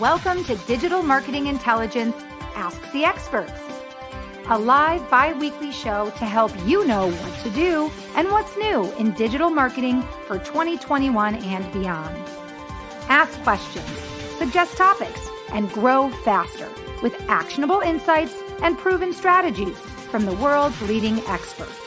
[0.00, 2.16] Welcome to Digital Marketing Intelligence
[2.56, 3.52] Ask the Experts,
[4.48, 8.90] a live bi weekly show to help you know what to do and what's new
[8.94, 12.16] in digital marketing for 2021 and beyond.
[13.08, 13.88] Ask questions,
[14.36, 16.68] suggest topics, and grow faster
[17.00, 19.78] with actionable insights and proven strategies
[20.10, 21.83] from the world's leading experts.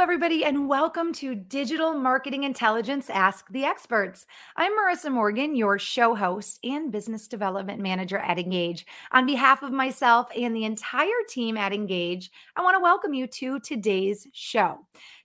[0.00, 4.24] Everybody, and welcome to Digital Marketing Intelligence Ask the Experts.
[4.56, 8.86] I'm Marissa Morgan, your show host and business development manager at Engage.
[9.12, 13.26] On behalf of myself and the entire team at Engage, I want to welcome you
[13.26, 14.78] to today's show.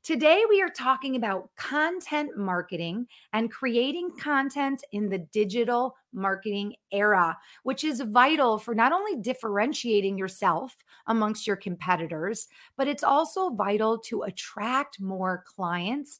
[0.03, 7.37] Today, we are talking about content marketing and creating content in the digital marketing era,
[7.63, 10.75] which is vital for not only differentiating yourself
[11.07, 16.19] amongst your competitors, but it's also vital to attract more clients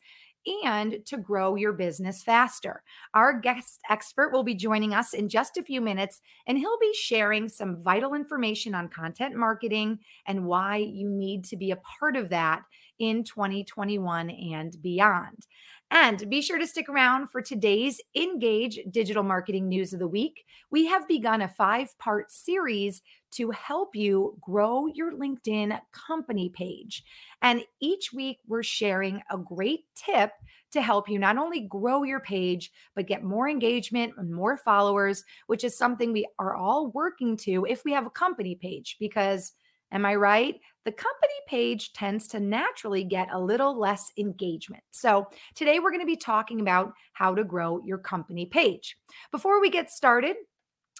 [0.63, 2.83] and to grow your business faster.
[3.13, 6.93] Our guest expert will be joining us in just a few minutes, and he'll be
[6.93, 12.15] sharing some vital information on content marketing and why you need to be a part
[12.15, 12.63] of that
[12.99, 15.47] in 2021 and beyond.
[15.91, 20.45] And be sure to stick around for today's Engage Digital Marketing News of the Week.
[20.71, 27.03] We have begun a five part series to help you grow your LinkedIn company page.
[27.41, 30.31] And each week, we're sharing a great tip
[30.71, 35.23] to help you not only grow your page, but get more engagement and more followers,
[35.47, 38.97] which is something we are all working to if we have a company page.
[38.99, 39.53] Because,
[39.91, 40.59] am I right?
[40.85, 44.83] The company page tends to naturally get a little less engagement.
[44.91, 48.97] So, today we're going to be talking about how to grow your company page.
[49.31, 50.35] Before we get started,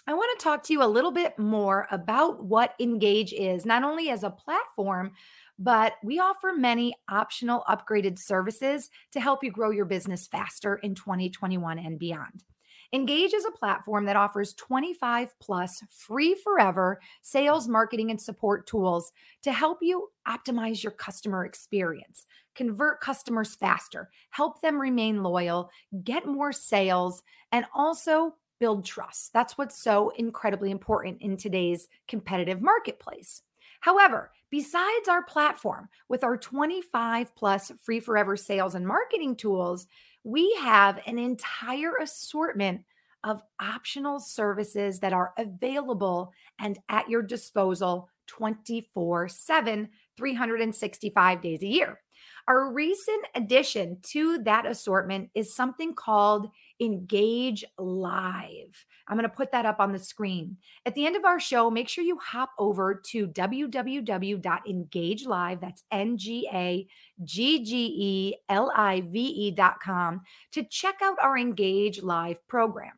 [0.08, 3.82] I want to talk to you a little bit more about what Engage is, not
[3.82, 5.12] only as a platform,
[5.58, 10.94] but we offer many optional upgraded services to help you grow your business faster in
[10.94, 12.44] 2021 and beyond.
[12.92, 19.12] Engage is a platform that offers 25 plus free forever sales, marketing, and support tools
[19.42, 25.70] to help you optimize your customer experience, convert customers faster, help them remain loyal,
[26.04, 29.32] get more sales, and also build trust.
[29.32, 33.42] That's what's so incredibly important in today's competitive marketplace.
[33.80, 39.86] However, besides our platform with our 25 plus free forever sales and marketing tools,
[40.26, 42.80] we have an entire assortment
[43.22, 51.66] of optional services that are available and at your disposal 24 7, 365 days a
[51.66, 52.00] year.
[52.48, 56.50] Our recent addition to that assortment is something called
[56.80, 58.84] Engage Live.
[59.08, 60.58] I'm going to put that up on the screen.
[60.84, 66.18] At the end of our show, make sure you hop over to www.engagelive, that's N
[66.18, 66.86] G A
[67.24, 70.22] G G E L I V E.com,
[70.52, 72.92] to check out our Engage Live program.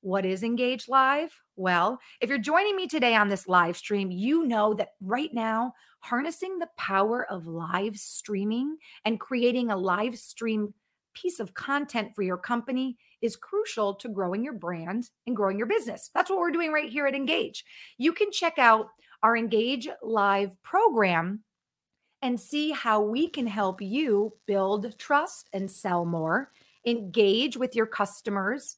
[0.00, 1.40] What is Engage Live?
[1.56, 5.72] Well, if you're joining me today on this live stream, you know that right now,
[6.00, 10.74] harnessing the power of live streaming and creating a live stream
[11.14, 15.66] piece of content for your company is crucial to growing your brand and growing your
[15.66, 16.10] business.
[16.14, 17.64] That's what we're doing right here at Engage.
[17.98, 18.88] You can check out
[19.22, 21.44] our Engage Live program
[22.20, 26.50] and see how we can help you build trust and sell more,
[26.86, 28.76] engage with your customers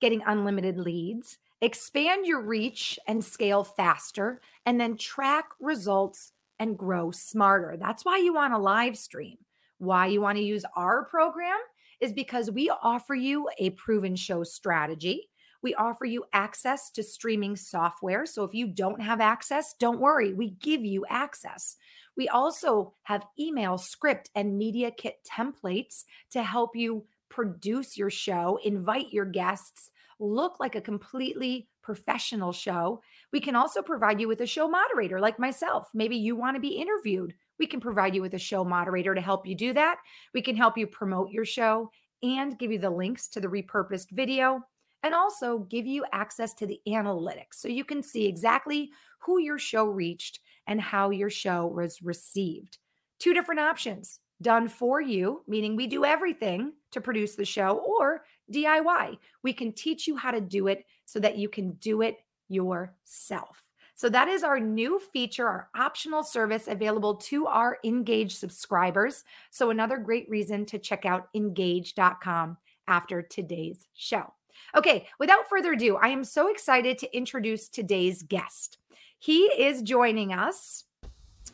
[0.00, 7.10] getting unlimited leads, expand your reach and scale faster, and then track results and grow
[7.10, 7.76] smarter.
[7.78, 9.36] That's why you want a live stream.
[9.80, 11.58] Why you want to use our program
[12.00, 15.30] is because we offer you a proven show strategy.
[15.62, 18.26] We offer you access to streaming software.
[18.26, 21.76] So if you don't have access, don't worry, we give you access.
[22.14, 28.58] We also have email, script, and media kit templates to help you produce your show,
[28.62, 33.00] invite your guests, look like a completely professional show.
[33.32, 35.88] We can also provide you with a show moderator like myself.
[35.94, 37.32] Maybe you want to be interviewed.
[37.60, 39.98] We can provide you with a show moderator to help you do that.
[40.32, 41.90] We can help you promote your show
[42.22, 44.62] and give you the links to the repurposed video
[45.02, 48.90] and also give you access to the analytics so you can see exactly
[49.20, 52.78] who your show reached and how your show was received.
[53.18, 58.24] Two different options done for you, meaning we do everything to produce the show, or
[58.52, 59.18] DIY.
[59.42, 62.16] We can teach you how to do it so that you can do it
[62.48, 63.69] yourself.
[64.00, 69.24] So, that is our new feature, our optional service available to our Engage subscribers.
[69.50, 72.56] So, another great reason to check out engage.com
[72.88, 74.32] after today's show.
[74.74, 78.78] Okay, without further ado, I am so excited to introduce today's guest.
[79.18, 80.84] He is joining us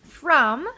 [0.05, 0.69] from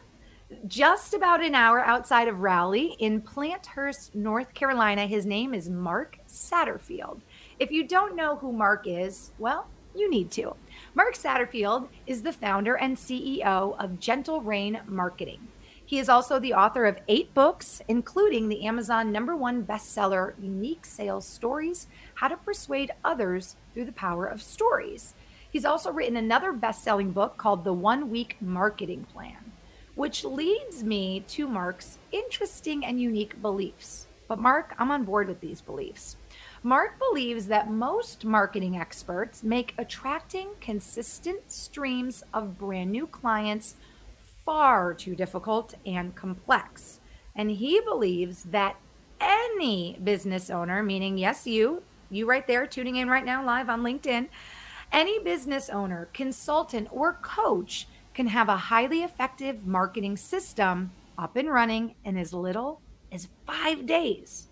[0.66, 5.06] just about an hour outside of Raleigh in Pinehurst, North Carolina.
[5.06, 7.20] His name is Mark Satterfield.
[7.58, 10.54] If you don't know who Mark is, well, you need to.
[10.98, 15.46] Mark Satterfield is the founder and CEO of Gentle Rain Marketing.
[15.86, 20.84] He is also the author of eight books, including the Amazon number one bestseller, Unique
[20.84, 25.14] Sales Stories How to Persuade Others Through the Power of Stories.
[25.48, 29.52] He's also written another best selling book called The One Week Marketing Plan,
[29.94, 34.08] which leads me to Mark's interesting and unique beliefs.
[34.26, 36.16] But, Mark, I'm on board with these beliefs.
[36.62, 43.76] Mark believes that most marketing experts make attracting consistent streams of brand new clients
[44.44, 47.00] far too difficult and complex.
[47.36, 48.76] And he believes that
[49.20, 53.82] any business owner, meaning, yes, you, you right there tuning in right now live on
[53.82, 54.28] LinkedIn,
[54.90, 61.50] any business owner, consultant, or coach can have a highly effective marketing system up and
[61.50, 62.80] running in as little
[63.12, 64.47] as five days.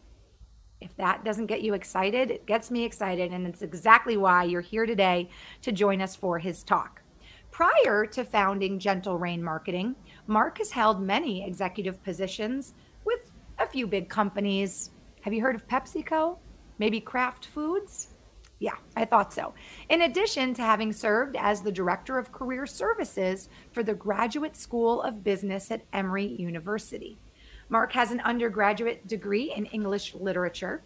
[0.81, 3.33] If that doesn't get you excited, it gets me excited.
[3.33, 5.31] And it's exactly why you're here today
[5.63, 7.03] to join us for his talk.
[7.51, 9.97] Prior to founding Gentle Rain Marketing,
[10.27, 12.75] Mark has held many executive positions
[13.05, 14.91] with a few big companies.
[15.23, 16.39] Have you heard of PepsiCo?
[16.79, 18.09] Maybe Kraft Foods?
[18.59, 19.55] Yeah, I thought so.
[19.89, 25.03] In addition to having served as the Director of Career Services for the Graduate School
[25.03, 27.19] of Business at Emory University.
[27.69, 30.83] Mark has an undergraduate degree in English literature.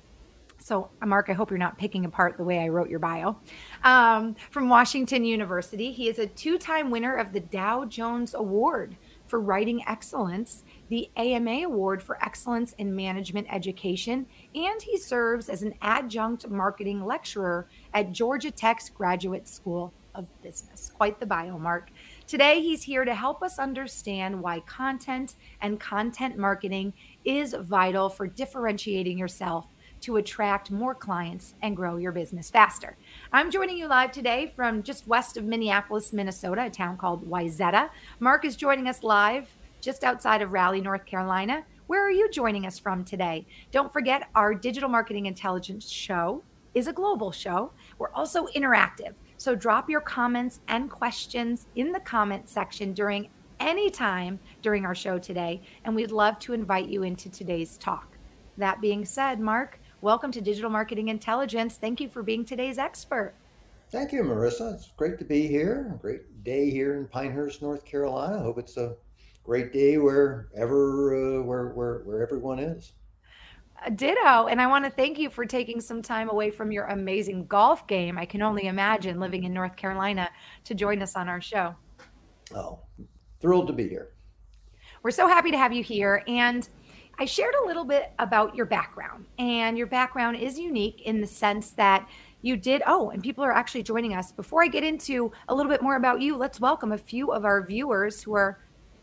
[0.63, 3.39] So, Mark, I hope you're not picking apart the way I wrote your bio.
[3.83, 8.97] Um, from Washington University, he is a two time winner of the Dow Jones Award
[9.27, 15.63] for Writing Excellence, the AMA Award for Excellence in Management Education, and he serves as
[15.63, 20.91] an adjunct marketing lecturer at Georgia Tech's Graduate School of Business.
[20.95, 21.91] Quite the bio, Mark.
[22.31, 26.93] Today, he's here to help us understand why content and content marketing
[27.25, 29.67] is vital for differentiating yourself
[30.03, 32.97] to attract more clients and grow your business faster.
[33.33, 37.91] I'm joining you live today from just west of Minneapolis, Minnesota, a town called Wayzata.
[38.21, 39.49] Mark is joining us live
[39.81, 41.65] just outside of Raleigh, North Carolina.
[41.89, 43.45] Where are you joining us from today?
[43.73, 46.45] Don't forget, our digital marketing intelligence show
[46.75, 47.73] is a global show.
[47.99, 49.15] We're also interactive.
[49.41, 54.95] So drop your comments and questions in the comment section during any time during our
[54.95, 58.19] show today, and we'd love to invite you into today's talk.
[58.59, 61.79] That being said, Mark, welcome to Digital Marketing Intelligence.
[61.79, 63.33] Thank you for being today's expert.
[63.91, 64.75] Thank you, Marissa.
[64.75, 65.99] It's great to be here.
[66.03, 68.41] Great day here in Pinehurst, North Carolina.
[68.41, 68.95] Hope it's a
[69.43, 72.93] great day wherever uh, where, where where everyone is.
[73.95, 74.47] Ditto.
[74.47, 77.87] And I want to thank you for taking some time away from your amazing golf
[77.87, 78.19] game.
[78.19, 80.31] I can only imagine living in North Carolina
[80.65, 81.75] to join us on our show.
[82.55, 82.81] Oh,
[83.41, 84.11] thrilled to be here.
[85.03, 86.23] We're so happy to have you here.
[86.27, 86.69] And
[87.19, 91.27] I shared a little bit about your background, and your background is unique in the
[91.27, 92.09] sense that
[92.41, 92.83] you did.
[92.87, 94.33] Oh, and people are actually joining us.
[94.33, 97.45] Before I get into a little bit more about you, let's welcome a few of
[97.45, 98.61] our viewers who are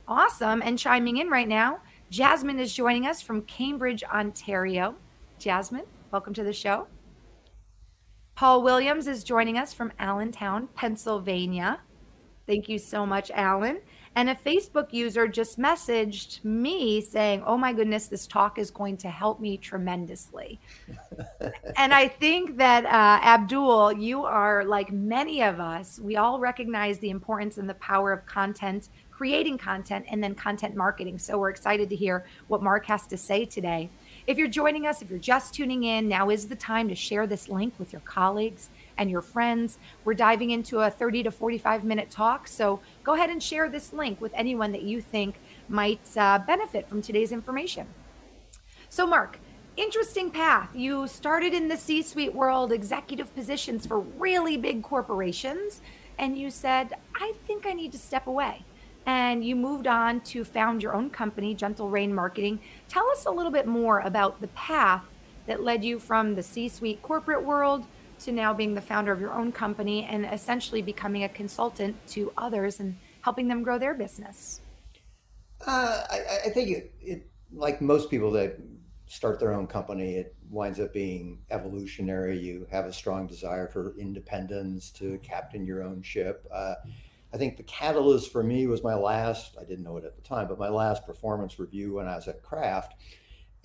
[0.07, 1.79] awesome and chiming in right now.
[2.09, 4.95] Jasmine is joining us from Cambridge, Ontario.
[5.39, 6.87] Jasmine, welcome to the show.
[8.35, 11.81] Paul Williams is joining us from Allentown, Pennsylvania.
[12.45, 13.81] Thank you so much, Alan.
[14.15, 18.95] And a Facebook user just messaged me saying, Oh my goodness, this talk is going
[18.97, 20.61] to help me tremendously.
[21.77, 26.99] and I think that, uh, Abdul, you are like many of us, we all recognize
[26.99, 31.17] the importance and the power of content creating content and then content marketing.
[31.17, 33.89] So we're excited to hear what Mark has to say today.
[34.27, 37.25] If you're joining us, if you're just tuning in, now is the time to share
[37.25, 39.79] this link with your colleagues and your friends.
[40.05, 42.47] We're diving into a 30 to 45 minute talk.
[42.47, 46.87] So go ahead and share this link with anyone that you think might uh, benefit
[46.87, 47.87] from today's information.
[48.89, 49.39] So, Mark,
[49.77, 50.75] interesting path.
[50.75, 55.81] You started in the C suite world, executive positions for really big corporations,
[56.19, 58.63] and you said, I think I need to step away
[59.07, 62.59] and you moved on to found your own company, Gentle Rain Marketing.
[62.89, 65.01] Tell us a little bit more about the path
[65.47, 67.85] that led you from the C suite corporate world
[68.19, 72.33] to now being the founder of your own company and essentially becoming a consultant to
[72.37, 74.59] others and helping them grow their business.
[75.65, 78.57] Uh, I, I, think it, it, like most people that
[79.05, 82.37] start their own company, it winds up being evolutionary.
[82.37, 86.45] You have a strong desire for independence to captain your own ship.
[86.53, 86.75] Uh,
[87.33, 90.21] I think the catalyst for me was my last, I didn't know it at the
[90.21, 92.95] time, but my last performance review when I was at Kraft.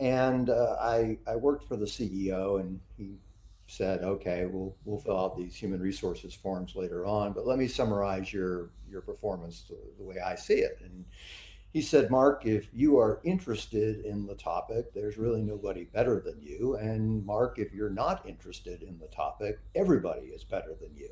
[0.00, 3.18] And uh, I, I worked for the CEO, and he
[3.66, 7.68] said, okay, we'll we'll fill out these human resources forms later on, but let me
[7.68, 10.78] summarize your your performance the, the way I see it.
[10.82, 11.04] And
[11.72, 16.38] he said, Mark, if you are interested in the topic, there's really nobody better than
[16.42, 16.76] you.
[16.76, 21.08] And Mark, if you're not interested in the topic, everybody is better than you.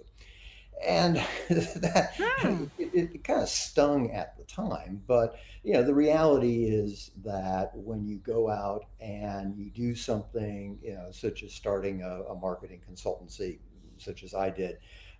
[0.86, 1.16] And
[1.48, 2.64] that hmm.
[2.78, 7.70] it, it, kind of stung at the time, but you know the reality is that
[7.74, 12.34] when you go out and you do something, you know, such as starting a, a
[12.34, 13.58] marketing consultancy,
[13.98, 14.78] such as I did,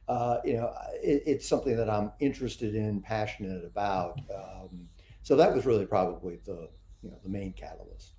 [0.09, 4.19] uh, you know, it, it's something that I'm interested in, passionate about.
[4.35, 4.89] Um,
[5.23, 6.69] so that was really probably the
[7.03, 8.15] you know the main catalyst.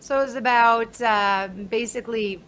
[0.00, 2.42] So it was about uh, basically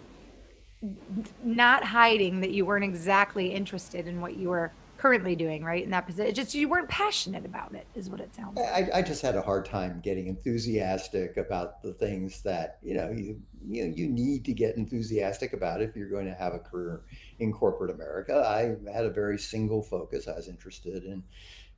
[1.43, 4.73] not hiding that you weren't exactly interested in what you were
[5.05, 5.85] currently doing, right?
[5.85, 8.95] In that position, just you weren't passionate about it, is what it sounds like.
[8.95, 13.11] I, I just had a hard time getting enthusiastic about the things that you know
[13.11, 16.59] you you know you need to get enthusiastic about if you're going to have a
[16.59, 17.03] career
[17.39, 18.45] in corporate America.
[18.47, 20.27] I had a very single focus.
[20.27, 21.23] I was interested in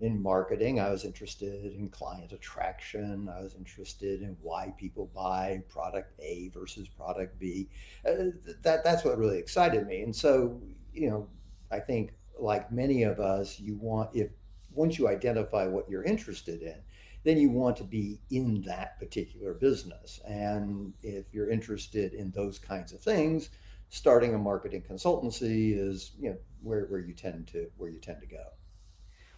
[0.00, 0.78] in marketing.
[0.78, 3.28] I was interested in client attraction.
[3.34, 7.68] I was interested in why people buy product A versus product B.
[8.06, 8.30] Uh,
[8.62, 10.02] that that's what really excited me.
[10.02, 10.60] And so,
[10.92, 11.28] you know,
[11.70, 14.28] I think like many of us, you want if
[14.72, 16.76] once you identify what you're interested in,
[17.24, 20.20] then you want to be in that particular business.
[20.26, 23.48] And if you're interested in those kinds of things,
[23.88, 28.20] starting a marketing consultancy is you know where, where you tend to where you tend
[28.20, 28.44] to go.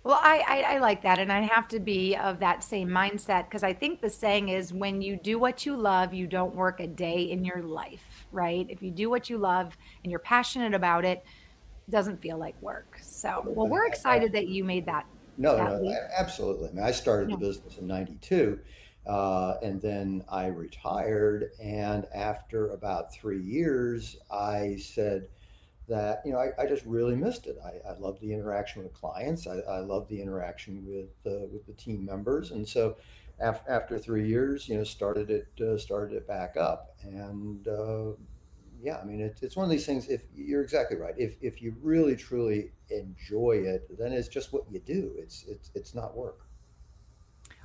[0.08, 1.18] Well, I, I, I like that.
[1.18, 4.72] And I have to be of that same mindset because I think the saying is
[4.72, 8.64] when you do what you love, you don't work a day in your life, right?
[8.70, 11.22] If you do what you love and you're passionate about it,
[11.86, 12.98] it doesn't feel like work.
[13.02, 15.04] So, well, we're excited that you made that.
[15.36, 16.70] No, that no, absolutely.
[16.70, 17.36] I mean, I started yeah.
[17.36, 18.58] the business in 92.
[19.06, 21.50] Uh, and then I retired.
[21.62, 25.28] And after about three years, I said,
[25.88, 27.57] that you know I, I just really missed it.
[27.64, 29.47] I, I love the interaction with clients.
[29.47, 32.97] I, I love the interaction with uh, with the team members, and so
[33.40, 38.12] after, after three years, you know, started it uh, started it back up, and uh,
[38.83, 40.09] yeah, I mean it, it's one of these things.
[40.09, 44.64] If you're exactly right, if if you really truly enjoy it, then it's just what
[44.71, 45.12] you do.
[45.16, 46.40] It's it's it's not work.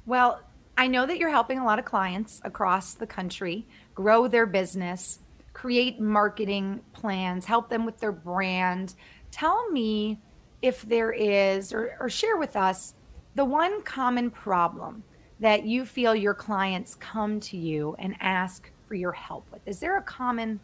[0.05, 0.41] Well,
[0.77, 5.19] I know that you're helping a lot of clients across the country grow their business
[5.53, 8.95] create marketing plans, help them with their brand.
[9.31, 10.19] Tell me
[10.61, 12.95] if there is, or, or share with us
[13.35, 15.03] the one common problem
[15.39, 19.61] that you feel your clients come to you and ask for your help with.
[19.65, 20.59] Is there a common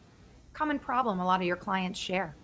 [0.53, 2.35] common problem a lot of your clients share?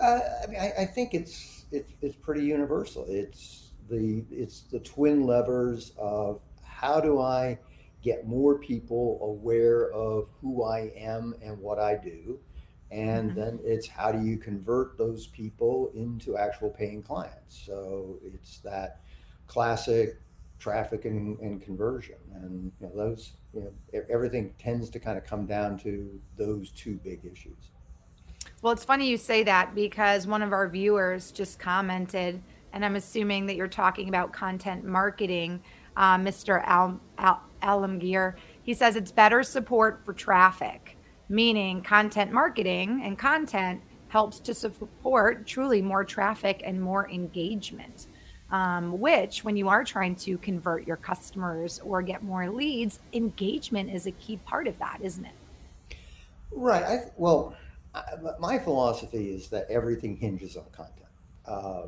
[0.00, 3.06] Uh, I mean, I, I think it's it, it's pretty universal.
[3.08, 7.58] It's the it's the twin levers of how do I
[8.02, 12.38] get more people aware of who I am and what I do.
[12.90, 13.40] And mm-hmm.
[13.40, 17.62] then it's how do you convert those people into actual paying clients?
[17.64, 19.00] So it's that
[19.46, 20.20] classic
[20.58, 22.16] traffic and, and conversion.
[22.34, 26.70] And you know, those, you know, everything tends to kind of come down to those
[26.72, 27.70] two big issues.
[28.60, 32.40] Well, it's funny you say that because one of our viewers just commented,
[32.72, 35.62] and I'm assuming that you're talking about content marketing
[35.96, 36.62] uh, Mr.
[36.64, 38.34] Al, Al, Alamgir.
[38.62, 40.96] He says it's better support for traffic,
[41.28, 48.08] meaning content marketing and content helps to support truly more traffic and more engagement.
[48.50, 53.88] Um, which, when you are trying to convert your customers or get more leads, engagement
[53.88, 55.96] is a key part of that, isn't it?
[56.50, 56.82] Right.
[56.82, 57.56] I, well,
[57.94, 58.02] I,
[58.38, 61.06] my philosophy is that everything hinges on content.
[61.46, 61.84] Uh,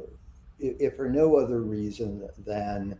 [0.59, 2.99] if, for no other reason than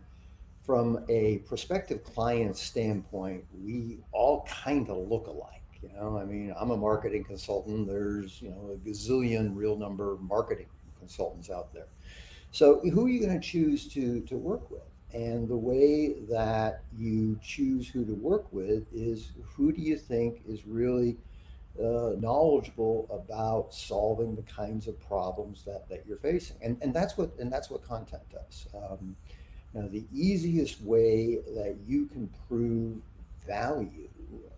[0.65, 5.61] from a prospective client standpoint, we all kind of look alike.
[5.81, 7.87] You know, I mean, I'm a marketing consultant.
[7.87, 10.67] There's, you know, a gazillion real number marketing
[10.97, 11.87] consultants out there.
[12.51, 14.81] So who are you going to choose to to work with?
[15.13, 20.41] And the way that you choose who to work with is who do you think
[20.47, 21.17] is really
[21.79, 27.17] uh, knowledgeable about solving the kinds of problems that, that you're facing, and and that's
[27.17, 28.67] what and that's what content does.
[28.73, 29.15] Um,
[29.75, 33.01] now, the easiest way that you can prove
[33.45, 34.07] value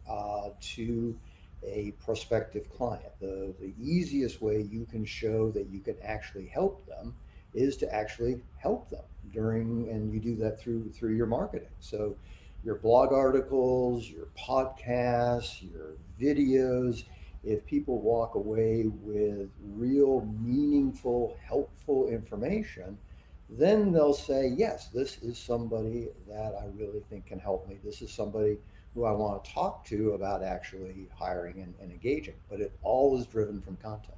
[0.07, 1.17] uh, to
[1.63, 6.85] a prospective client, the, the easiest way you can show that you can actually help
[6.85, 7.15] them
[7.55, 11.69] is to actually help them during, and you do that through through your marketing.
[11.79, 12.15] So,
[12.63, 17.05] your blog articles, your podcasts, your videos.
[17.43, 22.99] If people walk away with real, meaningful, helpful information,
[23.49, 27.79] then they'll say, yes, this is somebody that I really think can help me.
[27.83, 28.57] This is somebody
[28.93, 32.35] who I want to talk to about actually hiring and, and engaging.
[32.49, 34.17] But it all is driven from content.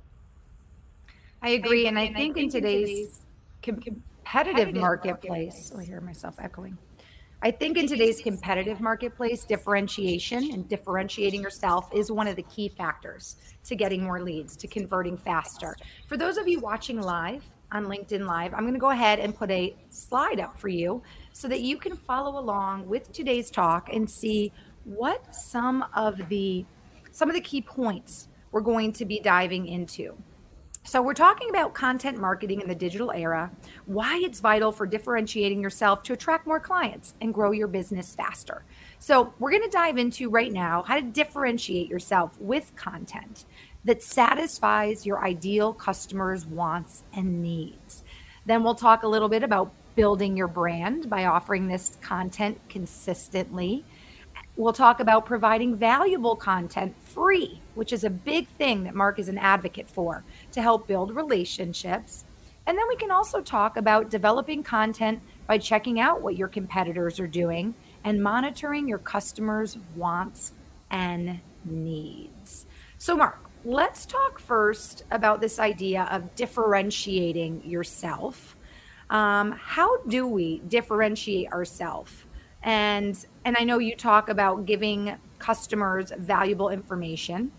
[1.42, 1.88] I agree.
[1.88, 3.22] And I, and think, I think in today's,
[3.62, 6.78] competitive, competitive marketplace, marketplace, oh, I hear myself echoing.
[7.42, 12.70] I think in today's competitive marketplace, differentiation and differentiating yourself is one of the key
[12.70, 15.76] factors to getting more leads, to converting faster.
[16.08, 19.36] For those of you watching live on LinkedIn Live, I'm going to go ahead and
[19.36, 21.02] put a slide up for you
[21.34, 24.52] so that you can follow along with today's talk and see
[24.84, 26.66] what some of the
[27.12, 30.16] some of the key points we're going to be diving into.
[30.84, 33.52] So, we're talking about content marketing in the digital era,
[33.86, 38.64] why it's vital for differentiating yourself to attract more clients and grow your business faster.
[38.98, 43.46] So, we're going to dive into right now how to differentiate yourself with content
[43.86, 48.04] that satisfies your ideal customers' wants and needs.
[48.46, 53.84] Then, we'll talk a little bit about building your brand by offering this content consistently
[54.60, 59.30] We'll talk about providing valuable content free, which is a big thing that Mark is
[59.30, 62.26] an advocate for to help build relationships.
[62.68, 67.22] And then we can also talk about developing content by checking out what your competitors
[67.22, 70.54] are doing and monitoring your customers' wants
[70.92, 72.66] and needs.
[72.98, 78.56] So, Mark, let's talk first about this idea of differentiating yourself.
[79.10, 82.26] Um, how do we differentiate ourselves?
[82.64, 87.52] and and i know you talk about giving customers valuable information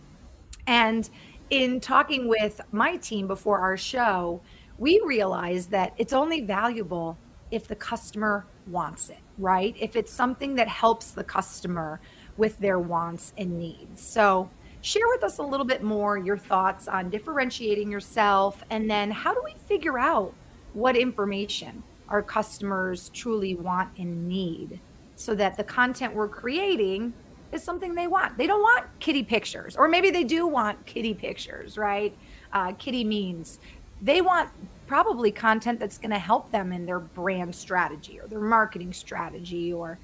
[0.66, 1.08] and
[1.48, 4.40] in talking with my team before our show
[4.78, 7.16] we realized that it's only valuable
[7.50, 11.98] if the customer wants it right if it's something that helps the customer
[12.36, 14.50] with their wants and needs so
[14.82, 19.34] share with us a little bit more your thoughts on differentiating yourself and then how
[19.34, 20.32] do we figure out
[20.72, 24.80] what information our customers truly want and need
[25.16, 27.12] so that the content we're creating
[27.52, 28.38] is something they want.
[28.38, 32.16] They don't want kitty pictures, or maybe they do want kitty pictures, right?
[32.52, 33.58] Uh, kitty means
[34.00, 34.50] they want
[34.86, 39.72] probably content that's going to help them in their brand strategy or their marketing strategy,
[39.72, 39.98] or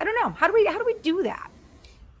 [0.00, 0.30] I don't know.
[0.30, 1.50] How do we how do we do that?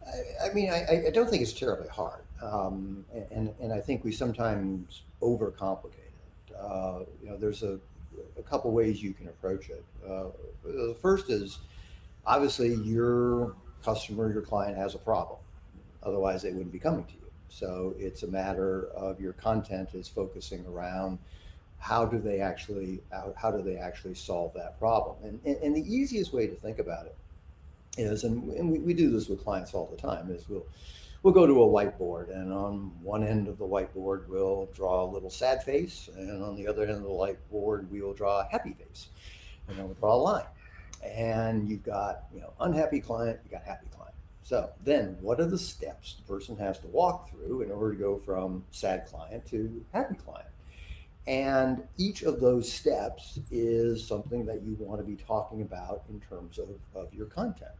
[0.06, 4.04] I, I mean, I, I, don't think it's terribly hard, um, and and I think
[4.04, 6.56] we sometimes overcomplicate it.
[6.58, 7.78] Uh, you know, there's a
[8.38, 9.84] a couple ways you can approach it.
[10.06, 10.26] Uh,
[10.64, 11.58] the first is
[12.26, 15.38] obviously your customer, your client has a problem.
[16.02, 17.30] Otherwise, they wouldn't be coming to you.
[17.48, 21.18] So it's a matter of your content is focusing around
[21.78, 25.16] how do they actually how, how do they actually solve that problem.
[25.22, 27.14] And, and, and the easiest way to think about it
[27.96, 30.66] is, and, and we, we do this with clients all the time, is we'll
[31.24, 35.10] we'll go to a whiteboard and on one end of the whiteboard we'll draw a
[35.10, 38.48] little sad face and on the other end of the whiteboard we will draw a
[38.52, 39.08] happy face
[39.66, 40.44] and then we'll draw a line.
[41.02, 44.14] And you've got you know unhappy client you got happy client.
[44.42, 47.98] So then what are the steps the person has to walk through in order to
[47.98, 50.48] go from sad client to happy client
[51.26, 56.20] and each of those steps is something that you want to be talking about in
[56.20, 57.70] terms of, of your content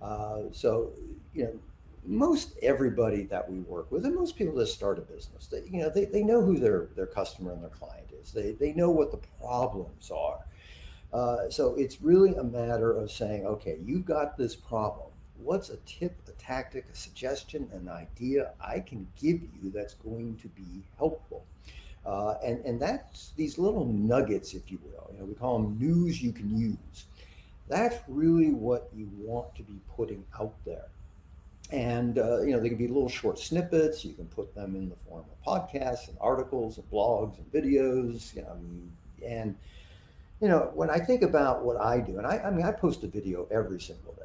[0.00, 0.90] uh, so
[1.34, 1.58] you know
[2.04, 5.80] most everybody that we work with and most people that start a business they you
[5.80, 8.90] know they, they know who their their customer and their client is they they know
[8.90, 10.44] what the problems are
[11.12, 15.08] uh, so it's really a matter of saying, okay, you've got this problem.
[15.36, 20.36] What's a tip, a tactic, a suggestion, an idea I can give you that's going
[20.36, 21.44] to be helpful?
[22.04, 25.10] Uh, and and that's these little nuggets, if you will.
[25.12, 27.06] You know, we call them news you can use.
[27.68, 30.86] That's really what you want to be putting out there.
[31.70, 34.04] And uh, you know, they can be little short snippets.
[34.04, 38.34] You can put them in the form of podcasts and articles and blogs and videos.
[38.34, 38.58] You know,
[39.24, 39.54] and
[40.40, 43.04] you know, when I think about what I do, and I, I mean, I post
[43.04, 44.22] a video every single day.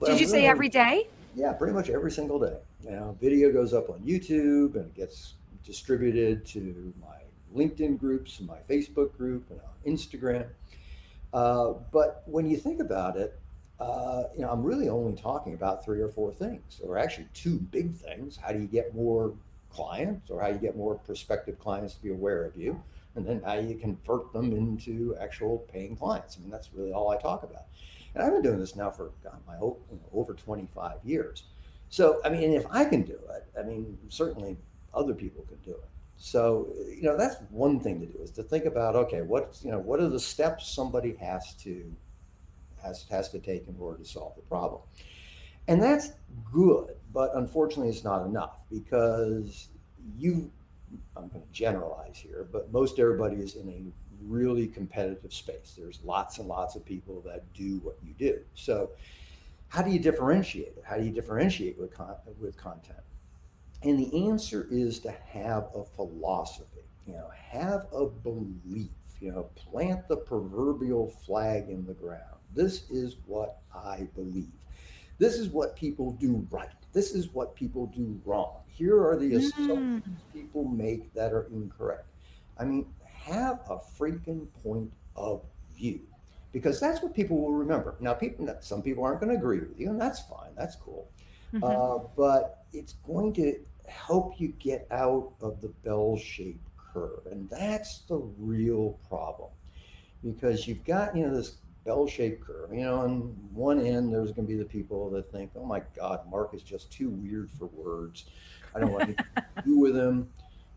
[0.00, 1.06] But Did I'm you say every day?
[1.34, 2.56] Yeah, pretty much every single day.
[2.84, 7.16] You know, video goes up on YouTube and it gets distributed to my
[7.54, 10.46] LinkedIn groups and my Facebook group and on Instagram.
[11.32, 13.38] Uh, but when you think about it,
[13.80, 17.58] uh, you know, I'm really only talking about three or four things, or actually two
[17.58, 18.36] big things.
[18.36, 19.34] How do you get more
[19.70, 22.82] clients, or how you get more prospective clients to be aware of you?
[23.14, 26.36] and then how you convert them into actual paying clients.
[26.36, 27.64] I mean, that's really all I talk about.
[28.14, 31.44] And I've been doing this now for God, my you know, over 25 years.
[31.88, 34.56] So, I mean, if I can do it, I mean, certainly
[34.94, 35.88] other people can do it.
[36.16, 39.70] So, you know, that's one thing to do is to think about, okay, what's, you
[39.70, 41.92] know, what are the steps somebody has to
[42.82, 44.80] has has to take in order to solve the problem.
[45.68, 46.12] And that's
[46.52, 49.68] good, but unfortunately it's not enough because
[50.16, 50.50] you
[51.16, 53.82] I'm going to generalize here, but most everybody is in a
[54.24, 55.74] really competitive space.
[55.76, 58.40] There's lots and lots of people that do what you do.
[58.54, 58.90] So,
[59.68, 60.74] how do you differentiate?
[60.84, 62.98] How do you differentiate with, con- with content?
[63.84, 68.90] And the answer is to have a philosophy, you know, have a belief,
[69.20, 72.38] you know, plant the proverbial flag in the ground.
[72.54, 74.52] This is what I believe.
[75.18, 76.68] This is what people do right.
[76.92, 78.58] This is what people do wrong.
[78.66, 80.32] Here are the assumptions mm.
[80.32, 82.06] people make that are incorrect.
[82.58, 85.42] I mean, have a freaking point of
[85.74, 86.00] view
[86.52, 87.96] because that's what people will remember.
[88.00, 90.50] Now, people, some people aren't going to agree with you, and that's fine.
[90.56, 91.08] That's cool.
[91.54, 91.64] Mm-hmm.
[91.64, 98.00] Uh, but it's going to help you get out of the bell-shaped curve, and that's
[98.02, 99.50] the real problem
[100.24, 102.72] because you've got you know this bell-shaped curve.
[102.72, 103.20] You know, on
[103.52, 106.62] one end there's going to be the people that think, "Oh my God, Mark is
[106.62, 108.26] just too weird for words.
[108.74, 109.24] I don't want to
[109.64, 110.28] do with him."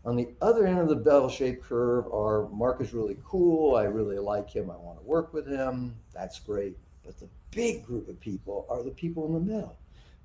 [0.04, 3.74] On the other end of the bell-shaped curve are Mark is really cool.
[3.74, 4.70] I really like him.
[4.70, 5.96] I want to work with him.
[6.14, 6.76] That's great.
[7.04, 9.76] But the big group of people are the people in the middle.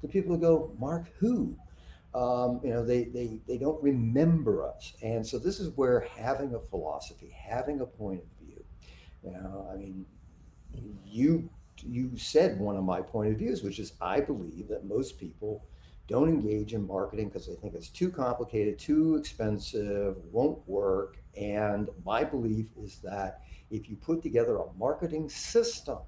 [0.03, 1.55] The people who go, Mark, who?
[2.13, 4.93] Um, you know, they, they, they don't remember us.
[5.01, 8.63] And so this is where having a philosophy, having a point of view,
[9.23, 10.05] you know, I mean,
[11.05, 11.49] you
[11.83, 15.65] you said one of my point of views, which is I believe that most people
[16.07, 21.17] don't engage in marketing because they think it's too complicated, too expensive, won't work.
[21.39, 25.99] And my belief is that if you put together a marketing system,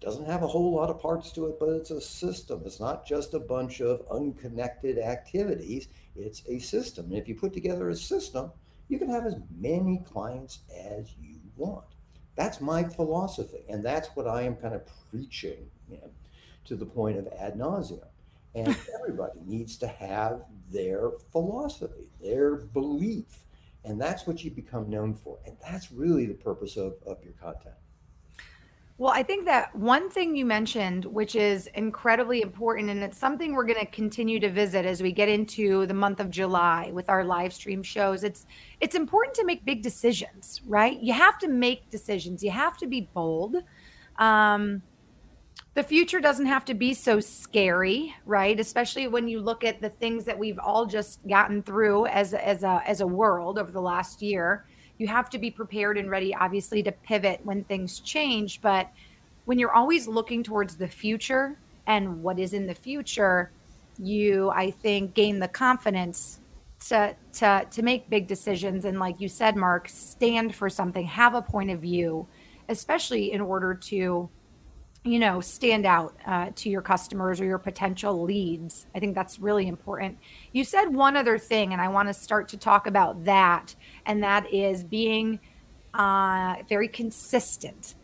[0.00, 2.62] doesn't have a whole lot of parts to it, but it's a system.
[2.64, 5.88] It's not just a bunch of unconnected activities.
[6.16, 7.06] It's a system.
[7.06, 8.50] And if you put together a system,
[8.88, 11.84] you can have as many clients as you want.
[12.34, 13.64] That's my philosophy.
[13.68, 16.10] And that's what I am kind of preaching you know,
[16.64, 18.06] to the point of ad nauseum.
[18.54, 23.44] And everybody needs to have their philosophy, their belief.
[23.84, 25.38] And that's what you become known for.
[25.46, 27.74] And that's really the purpose of, of your content.
[29.00, 33.54] Well, I think that one thing you mentioned, which is incredibly important, and it's something
[33.54, 37.08] we're going to continue to visit as we get into the month of July with
[37.08, 38.24] our live stream shows.
[38.24, 38.44] It's
[38.78, 41.00] it's important to make big decisions, right?
[41.00, 42.42] You have to make decisions.
[42.42, 43.56] You have to be bold.
[44.18, 44.82] Um,
[45.72, 48.60] the future doesn't have to be so scary, right?
[48.60, 52.62] Especially when you look at the things that we've all just gotten through as as
[52.64, 54.66] a as a world over the last year.
[55.00, 58.90] You have to be prepared and ready obviously to pivot when things change, but
[59.46, 63.50] when you're always looking towards the future and what is in the future,
[63.98, 66.40] you I think gain the confidence
[66.88, 68.84] to to to make big decisions.
[68.84, 72.26] And like you said Mark, stand for something, have a point of view,
[72.68, 74.28] especially in order to
[75.04, 78.86] you know stand out uh, to your customers or your potential leads.
[78.94, 80.18] I think that's really important.
[80.52, 83.74] You said one other thing and i want to start to talk about that
[84.06, 85.40] and that is being
[85.94, 87.94] uh, very consistent.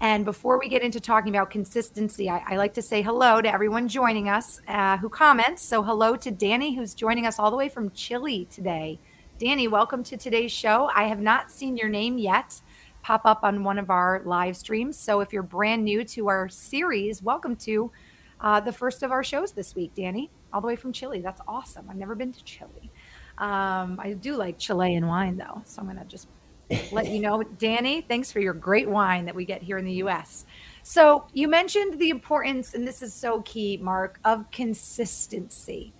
[0.00, 3.52] And before we get into talking about consistency I, I like to say hello to
[3.52, 5.62] everyone joining us uh, who comments.
[5.62, 8.98] So hello to danny who's joining us all the way from chile today.
[9.38, 10.90] Danny welcome to today's show.
[10.94, 12.60] I have not seen your name yet
[13.02, 14.98] pop up on one of our live streams.
[14.98, 17.90] So if you're brand new to our series, welcome to
[18.40, 21.20] uh, the first of our shows this week, Danny, all the way from Chile.
[21.20, 21.86] That's awesome.
[21.90, 22.90] I've never been to Chile.
[23.38, 26.28] Um, I do like Chilean wine though, so I'm gonna just
[26.92, 28.02] let you know, Danny.
[28.02, 30.46] Thanks for your great wine that we get here in the U.S.
[30.84, 35.92] So you mentioned the importance, and this is so key, Mark, of consistency.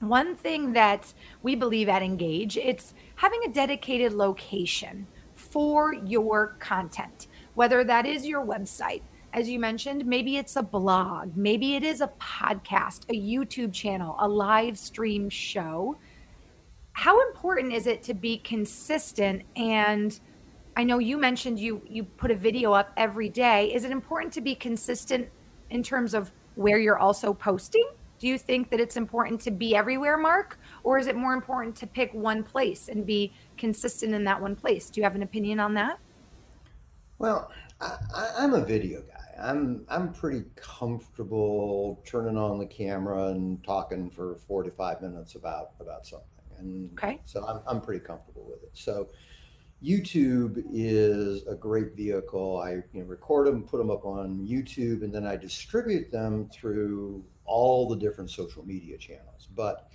[0.00, 5.06] One thing that we believe at Engage, it's having a dedicated location
[5.54, 9.02] for your content, whether that is your website.
[9.32, 14.16] As you mentioned, maybe it's a blog, maybe it is a podcast, a YouTube channel,
[14.18, 15.96] a live stream show.
[16.90, 20.18] How important is it to be consistent and
[20.76, 23.72] I know you mentioned you you put a video up every day.
[23.72, 25.28] Is it important to be consistent
[25.70, 27.88] in terms of where you're also posting?
[28.18, 30.58] Do you think that it's important to be everywhere, Mark?
[30.84, 34.54] Or is it more important to pick one place and be consistent in that one
[34.54, 34.90] place?
[34.90, 35.98] Do you have an opinion on that?
[37.18, 39.42] Well, I, am a video guy.
[39.42, 46.06] I'm I'm pretty comfortable turning on the camera and talking for 45 minutes about about
[46.06, 46.28] something.
[46.58, 47.20] And okay.
[47.24, 48.70] so I'm I'm pretty comfortable with it.
[48.74, 49.08] So
[49.82, 52.60] YouTube is a great vehicle.
[52.60, 56.48] I you know, record them, put them up on YouTube, and then I distribute them
[56.52, 59.48] through all the different social media channels.
[59.54, 59.90] But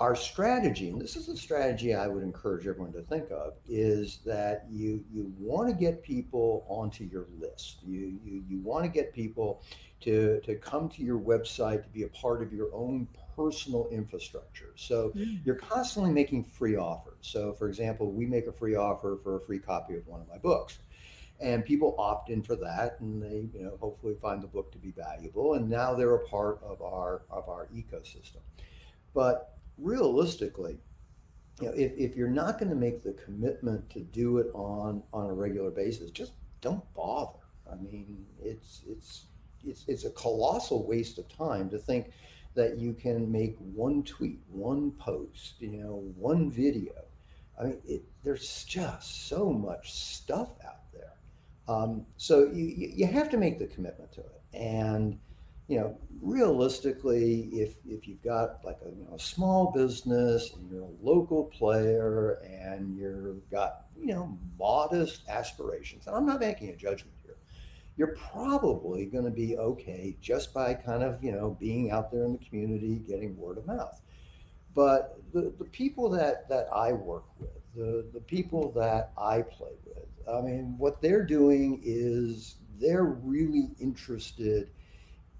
[0.00, 4.20] our strategy, and this is a strategy I would encourage everyone to think of, is
[4.24, 7.80] that you you want to get people onto your list.
[7.86, 9.62] You you, you want to get people
[10.00, 14.72] to to come to your website to be a part of your own personal infrastructure.
[14.74, 15.38] So mm.
[15.44, 17.18] you're constantly making free offers.
[17.20, 20.28] So for example, we make a free offer for a free copy of one of
[20.28, 20.78] my books.
[21.40, 24.78] and people opt in for that and they you know hopefully find the book to
[24.78, 28.42] be valuable and now they're a part of our of our ecosystem
[29.14, 30.78] but realistically
[31.60, 35.02] you know if, if you're not going to make the commitment to do it on
[35.12, 37.38] on a regular basis just don't bother
[37.70, 39.26] i mean it's it's
[39.62, 42.12] it's, it's a colossal waste of time to think
[42.54, 46.92] that you can make one tweet one post you know one video
[47.60, 51.14] i mean it, there's just so much stuff out there.
[51.68, 54.42] um, so you, you have to make the commitment to it.
[54.52, 55.18] And,
[55.70, 60.68] you know, realistically, if, if you've got like a, you know, a small business and
[60.68, 66.70] you're a local player and you've got, you know, modest aspirations, and I'm not making
[66.70, 67.36] a judgment here,
[67.96, 72.24] you're probably going to be okay just by kind of, you know, being out there
[72.24, 74.02] in the community, getting word of mouth.
[74.74, 79.74] But the, the people that, that I work with, the, the people that I play
[79.86, 84.70] with, I mean, what they're doing is they're really interested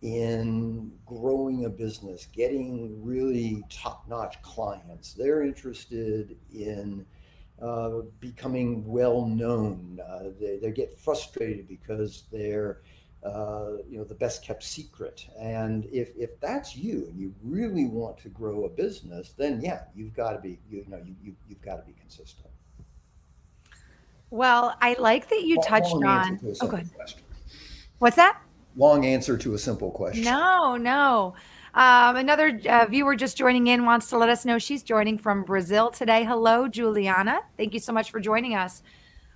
[0.02, 5.12] in growing a business, getting really top notch clients.
[5.12, 7.04] They're interested in
[7.60, 10.00] uh, becoming well known.
[10.08, 12.80] Uh, they, they get frustrated because they're
[13.22, 17.84] uh, you know the best kept secret and if if that's you and you really
[17.84, 21.36] want to grow a business then yeah you've got to be you know you, you
[21.46, 22.50] you've got to be consistent
[24.30, 26.40] well, I like that you long, touched on.
[26.60, 26.88] Oh, good.
[27.98, 28.40] What's that?
[28.76, 30.24] Long answer to a simple question.
[30.24, 31.34] No, no.
[31.74, 35.44] Um, another uh, viewer just joining in wants to let us know she's joining from
[35.44, 36.24] Brazil today.
[36.24, 37.40] Hello, Juliana.
[37.56, 38.82] Thank you so much for joining us.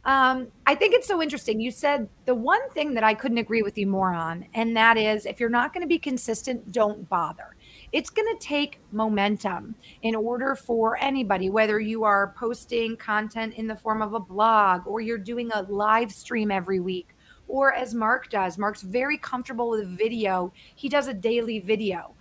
[0.05, 1.61] Um, I think it's so interesting.
[1.61, 4.99] You said the one thing that I couldn't agree with you more on, and that
[4.99, 7.57] is if you're not going to be consistent, don't bother.
[7.91, 13.67] It's going to take momentum in order for anybody, whether you are posting content in
[13.67, 17.14] the form of a blog or you're doing a live stream every week,
[17.55, 18.59] or as Mark does.
[18.59, 22.13] Mark's very comfortable with video, he does a daily video.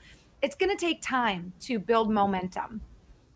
[0.44, 2.80] It's going to take time to build momentum.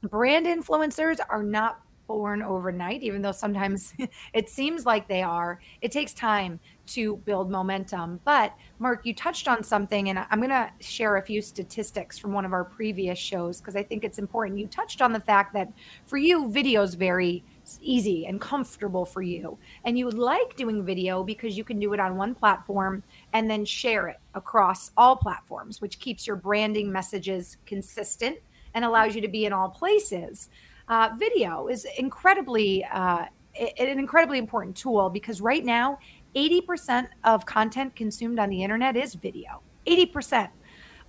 [0.04, 3.96] Brand influencers are not born overnight, even though sometimes
[4.34, 5.60] it seems like they are.
[5.82, 8.20] It takes time to build momentum.
[8.24, 12.32] But Mark, you touched on something, and I'm going to share a few statistics from
[12.32, 14.60] one of our previous shows because I think it's important.
[14.60, 15.74] You touched on the fact that
[16.06, 17.44] for you, video is very
[17.82, 19.58] easy and comfortable for you.
[19.84, 23.04] And you like doing video because you can do it on one platform
[23.34, 28.38] and then share it across all platforms, which keeps your branding messages consistent
[28.74, 30.50] and allows you to be in all places.
[30.88, 33.26] Uh, video is incredibly uh,
[33.60, 35.98] an incredibly important tool because right now
[36.36, 39.62] 80% of content consumed on the internet is video.
[39.88, 40.50] 80%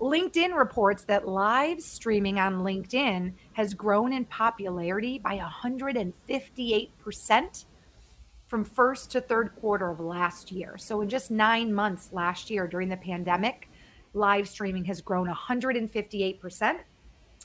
[0.01, 7.65] linkedin reports that live streaming on linkedin has grown in popularity by 158%
[8.47, 10.77] from first to third quarter of last year.
[10.79, 13.69] So in just nine months last year during the pandemic
[14.15, 16.79] live streaming has grown 158%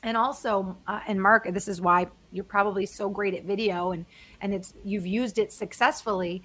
[0.03, 4.05] and also uh, and mark this is why you're probably so great at video and
[4.41, 6.43] and it's you've used it successfully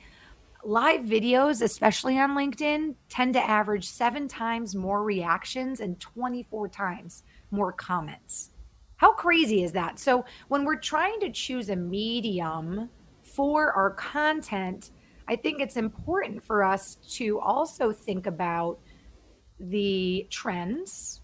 [0.69, 7.23] live videos especially on linkedin tend to average seven times more reactions and 24 times
[7.51, 8.51] more comments.
[8.97, 9.99] How crazy is that?
[9.99, 12.91] So when we're trying to choose a medium
[13.23, 14.91] for our content
[15.29, 18.79] i think it's important for us to also think about
[19.61, 21.21] the trends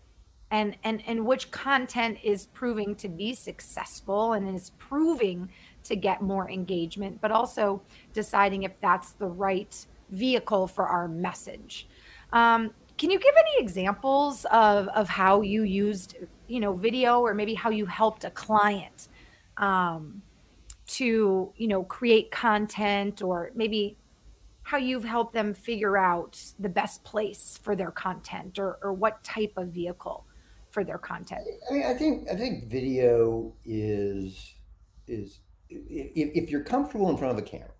[0.51, 5.49] and and and which content is proving to be successful and is proving
[5.85, 7.81] to get more engagement but also
[8.13, 11.87] deciding if that's the right vehicle for our message
[12.33, 16.17] um, can you give any examples of of how you used
[16.49, 19.09] you know video or maybe how you helped a client
[19.57, 20.23] um,
[20.87, 23.97] to you know create content or maybe
[24.65, 29.23] how you've helped them figure out the best place for their content or, or what
[29.23, 30.25] type of vehicle
[30.71, 31.43] for their content?
[31.71, 34.55] I mean, I think I think video is
[35.07, 35.41] is
[35.89, 37.71] if, if you're comfortable in front of a camera,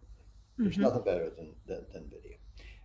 [0.59, 0.83] there's mm-hmm.
[0.83, 2.39] nothing better than than, than video.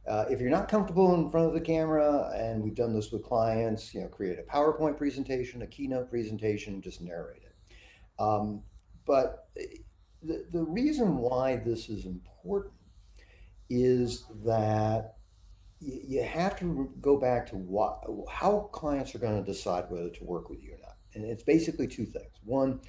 [0.08, 3.24] Uh, if you're not comfortable in front of the camera, and we've done this with
[3.24, 7.56] clients, you know, create a PowerPoint presentation, a keynote presentation, just narrate it.
[8.18, 8.64] Um,
[9.06, 9.50] but
[10.24, 12.74] the, the reason why this is important
[13.70, 15.16] is that
[15.80, 20.24] you have to go back to what how clients are going to decide whether to
[20.24, 22.80] work with you or not and it's basically two things one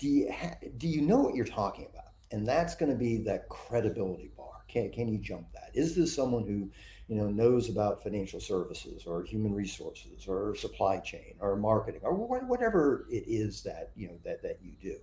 [0.00, 3.18] do you ha- do you know what you're talking about and that's going to be
[3.18, 6.70] that credibility bar can, can you jump that is this someone who
[7.08, 12.14] you know knows about financial services or human resources or supply chain or marketing or
[12.14, 14.96] whatever it is that you know that that you do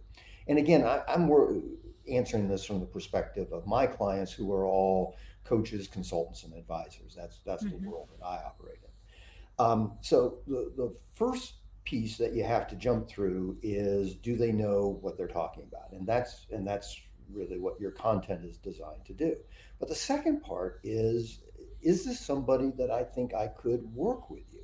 [0.47, 1.61] and again I, am more
[2.09, 7.15] answering this from the perspective of my clients who are all coaches, consultants, and advisors.
[7.15, 7.83] That's that's mm-hmm.
[7.83, 9.65] the world that I operate in.
[9.65, 11.55] Um, so the the first
[11.87, 15.93] piece that you have to jump through is do they know what they're talking about,
[15.93, 16.99] and that's and that's
[17.31, 19.37] really what your content is designed to do.
[19.79, 21.39] But the second part is
[21.81, 24.63] is this somebody that I think I could work with you?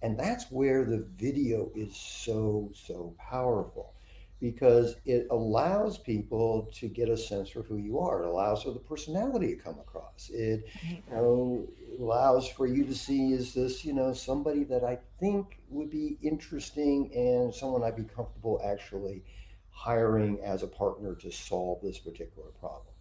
[0.00, 3.94] And that's where the video is so so powerful
[4.42, 8.24] because it allows people to get a sense for who you are.
[8.24, 10.30] It allows for the personality to come across.
[10.34, 11.68] It you know,
[12.00, 16.18] allows for you to see is this, you know, somebody that I think would be
[16.22, 19.22] interesting and someone I'd be comfortable actually
[19.70, 22.94] hiring as a partner to solve this particular problem.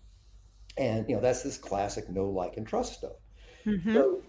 [0.77, 3.17] And you know, that's this classic no like, and trust stuff.
[3.65, 3.93] Mm-hmm.
[3.95, 4.21] So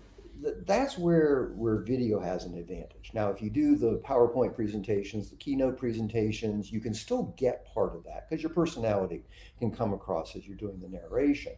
[0.66, 3.11] that's where where video has an advantage.
[3.14, 7.95] Now, if you do the PowerPoint presentations, the keynote presentations, you can still get part
[7.95, 9.25] of that because your personality
[9.59, 11.53] can come across as you're doing the narration.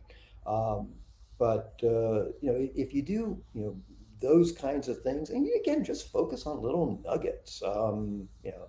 [0.46, 0.92] Um,
[1.38, 3.76] but uh, you know, if you do, you know,
[4.20, 7.62] those kinds of things, and you, again, just focus on little nuggets.
[7.64, 8.68] Um, you know,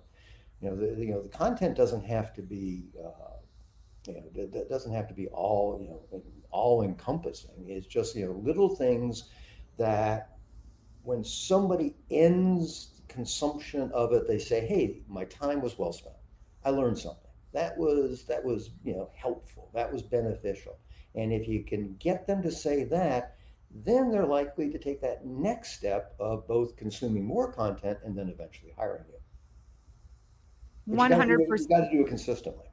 [0.60, 2.90] you know, the you know the content doesn't have to be.
[2.98, 3.32] Uh,
[4.06, 7.64] you know, that doesn't have to be all, you know, all encompassing.
[7.66, 9.30] It's just, you know, little things
[9.78, 10.38] that
[11.02, 16.16] when somebody ends consumption of it, they say, "Hey, my time was well spent.
[16.64, 17.30] I learned something.
[17.52, 19.70] That was that was you know helpful.
[19.74, 20.78] That was beneficial."
[21.14, 23.36] And if you can get them to say that,
[23.70, 28.28] then they're likely to take that next step of both consuming more content and then
[28.28, 29.18] eventually hiring you.
[30.94, 31.70] One hundred percent.
[31.70, 32.66] You got to do it consistently.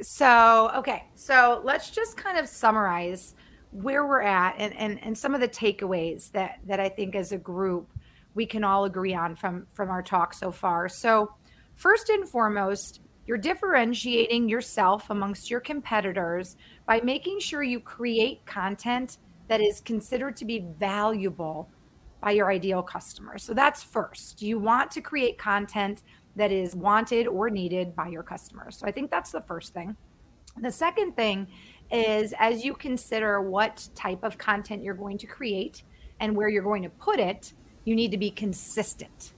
[0.00, 3.34] So okay, so let's just kind of summarize
[3.72, 7.32] where we're at and, and, and some of the takeaways that, that I think as
[7.32, 7.88] a group
[8.34, 10.88] we can all agree on from, from our talk so far.
[10.88, 11.34] So,
[11.74, 16.56] first and foremost, you're differentiating yourself amongst your competitors
[16.86, 21.68] by making sure you create content that is considered to be valuable
[22.20, 23.36] by your ideal customer.
[23.38, 24.42] So that's first.
[24.42, 26.02] You want to create content
[26.36, 28.76] that is wanted or needed by your customers.
[28.76, 29.96] So I think that's the first thing.
[30.60, 31.48] The second thing
[31.92, 35.82] is as you consider what type of content you're going to create
[36.20, 37.52] and where you're going to put it,
[37.84, 39.32] you need to be consistent.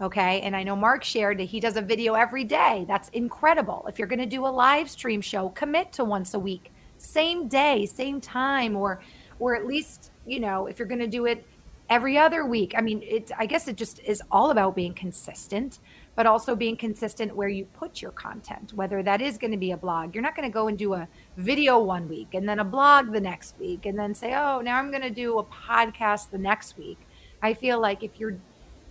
[0.00, 0.42] Okay.
[0.42, 2.84] And I know Mark shared that he does a video every day.
[2.86, 3.86] That's incredible.
[3.88, 7.48] If you're going to do a live stream show, commit to once a week, same
[7.48, 9.00] day, same time, or,
[9.38, 11.46] or at least, you know, if you're going to do it
[11.88, 12.74] every other week.
[12.76, 15.78] I mean, it, I guess it just is all about being consistent
[16.16, 19.72] but also being consistent where you put your content, whether that is going to be
[19.72, 20.14] a blog.
[20.14, 23.12] You're not going to go and do a video one week and then a blog
[23.12, 26.38] the next week and then say, oh, now I'm going to do a podcast the
[26.38, 26.98] next week.
[27.42, 28.38] I feel like if you're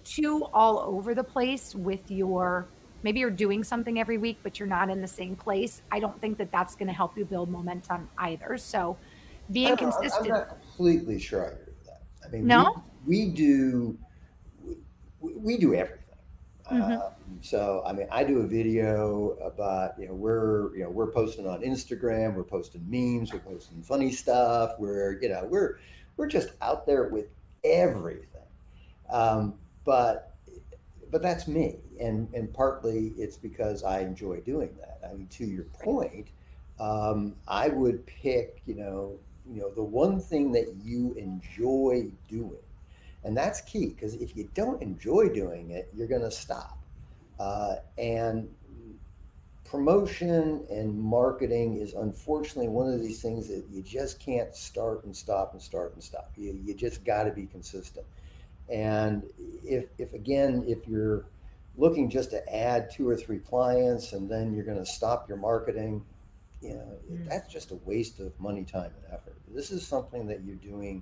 [0.04, 2.68] too all over the place with your
[3.02, 6.20] maybe you're doing something every week but you're not in the same place i don't
[6.22, 8.96] think that that's going to help you build momentum either so
[9.52, 13.26] being I'm, consistent i'm not completely sure i agree with that i mean no we,
[13.26, 13.98] we do
[15.20, 16.05] we, we do everything
[16.72, 16.94] Mm-hmm.
[16.94, 17.02] Um,
[17.42, 21.48] so I mean, I do a video about you know we're you know we're posting
[21.48, 24.72] on Instagram, we're posting memes, we're posting funny stuff.
[24.80, 25.80] We're you know we're
[26.18, 27.28] we're just out there with
[27.64, 28.30] everything.
[29.12, 30.36] Um, but
[31.12, 35.08] but that's me, and and partly it's because I enjoy doing that.
[35.08, 36.30] I mean, to your point,
[36.80, 42.58] um, I would pick you know you know the one thing that you enjoy doing
[43.26, 46.78] and that's key because if you don't enjoy doing it, you're going to stop.
[47.40, 48.48] Uh, and
[49.66, 55.16] promotion and marketing is unfortunately one of these things that you just can't start and
[55.16, 56.32] stop and start and stop.
[56.38, 58.06] You, you just got to be consistent.
[58.70, 59.24] And
[59.64, 61.26] if, if again, if you're
[61.78, 65.38] looking just to add two or three clients and then you're going to stop your
[65.38, 66.06] marketing,
[66.62, 67.28] you know, mm.
[67.28, 69.36] that's just a waste of money, time, and effort.
[69.54, 71.02] This is something that you're doing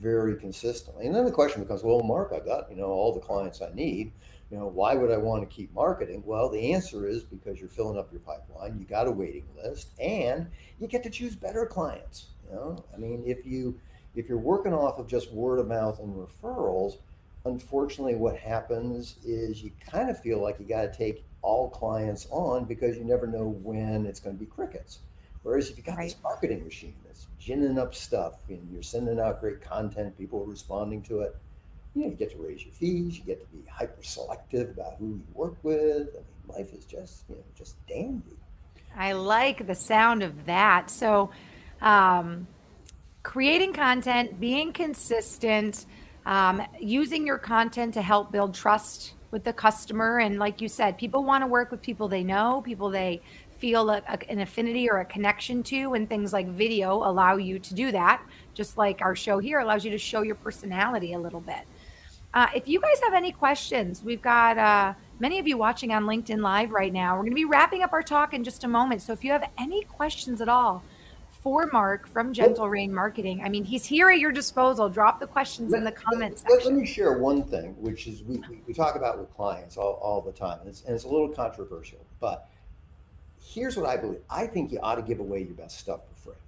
[0.00, 1.06] very consistently.
[1.06, 3.70] And then the question becomes, well, Mark, I got, you know, all the clients I
[3.74, 4.12] need.
[4.50, 6.24] You know, why would I want to keep marketing?
[6.26, 9.90] Well, the answer is because you're filling up your pipeline, you got a waiting list,
[10.00, 10.48] and
[10.80, 12.30] you get to choose better clients.
[12.48, 13.78] You know, I mean, if you
[14.16, 16.96] if you're working off of just word of mouth and referrals,
[17.44, 22.26] unfortunately what happens is you kind of feel like you got to take all clients
[22.30, 24.98] on because you never know when it's going to be crickets.
[25.42, 26.10] Whereas if you got right.
[26.10, 30.50] this marketing machine that's ginning up stuff and you're sending out great content, people are
[30.50, 31.36] responding to it,
[31.94, 34.96] you know, you get to raise your fees, you get to be hyper selective about
[34.98, 36.08] who you work with.
[36.08, 38.36] I mean, life is just, you know, just dandy.
[38.96, 40.90] I like the sound of that.
[40.90, 41.30] So,
[41.80, 42.46] um,
[43.22, 45.86] creating content, being consistent,
[46.26, 50.18] um, using your content to help build trust with the customer.
[50.18, 53.20] And like you said, people want to work with people they know, people they
[53.60, 57.58] feel a, a, an affinity or a connection to, and things like video allow you
[57.58, 58.22] to do that.
[58.54, 61.62] Just like our show here allows you to show your personality a little bit.
[62.32, 66.04] Uh, if you guys have any questions, we've got uh, many of you watching on
[66.04, 67.14] LinkedIn Live right now.
[67.14, 69.02] We're going to be wrapping up our talk in just a moment.
[69.02, 70.82] So if you have any questions at all
[71.42, 74.88] for Mark from Gentle Rain Marketing, I mean, he's here at your disposal.
[74.88, 78.22] Drop the questions let, in the comments let, let, me share one thing, which is
[78.22, 81.04] we, we, we talk about with clients all, all the time, and it's, and it's
[81.04, 82.49] a little controversial, but
[83.42, 84.20] here's what I believe.
[84.30, 86.40] I think you ought to give away your best stuff for free.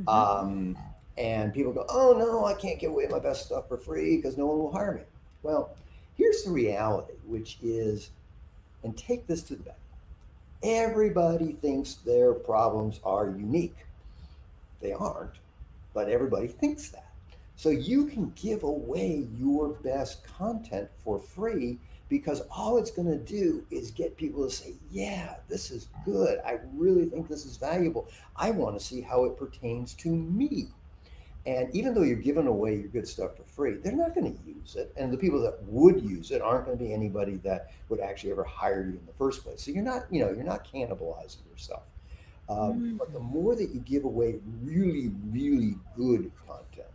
[0.00, 0.08] Mm-hmm.
[0.08, 0.78] Um,
[1.18, 4.38] and people go, oh no, I can't give away my best stuff for free because
[4.38, 5.02] no one will hire me.
[5.42, 5.76] Well,
[6.16, 8.10] here's the reality, which is,
[8.82, 9.76] and take this to the bank.
[10.62, 13.76] Everybody thinks their problems are unique.
[14.80, 15.34] They aren't,
[15.94, 17.06] but everybody thinks that.
[17.56, 21.78] So you can give away your best content for free
[22.10, 26.40] because all it's going to do is get people to say, Yeah, this is good.
[26.44, 28.08] I really think this is valuable.
[28.36, 30.68] I want to see how it pertains to me.
[31.46, 34.42] And even though you're giving away your good stuff for free, they're not going to
[34.46, 34.92] use it.
[34.98, 38.32] And the people that would use it aren't going to be anybody that would actually
[38.32, 39.62] ever hire you in the first place.
[39.62, 41.84] So you're not, you know, you're not cannibalizing yourself.
[42.50, 42.96] Um, mm-hmm.
[42.96, 46.88] But the more that you give away really, really good content,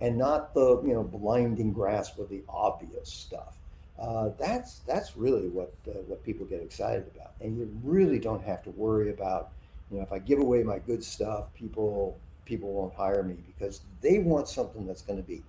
[0.00, 3.56] and not the you know blinding grasp of the obvious stuff,
[3.98, 7.32] uh, that's that's really what uh, what people get excited about.
[7.40, 9.52] And you really don't have to worry about,
[9.90, 13.80] you know, if I give away my good stuff, people people won't hire me because
[14.00, 15.42] they want something that's going to be,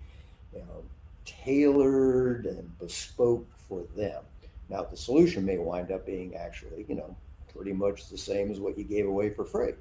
[0.53, 0.83] you know,
[1.25, 4.23] tailored and bespoke for them.
[4.69, 7.15] Now, the solution may wind up being actually, you know,
[7.55, 9.73] pretty much the same as what you gave away for free.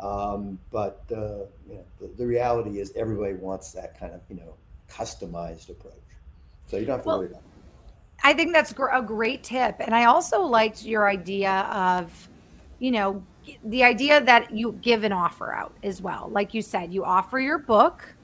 [0.00, 4.36] Um, but uh, you know, the, the, reality is everybody wants that kind of, you
[4.36, 4.54] know,
[4.90, 5.94] customized approach.
[6.66, 7.51] So you don't have to well, worry about it.
[8.22, 9.76] I think that's a great tip.
[9.80, 12.28] And I also liked your idea of,
[12.78, 13.22] you know,
[13.64, 16.28] the idea that you give an offer out as well.
[16.30, 18.14] Like you said, you offer your book.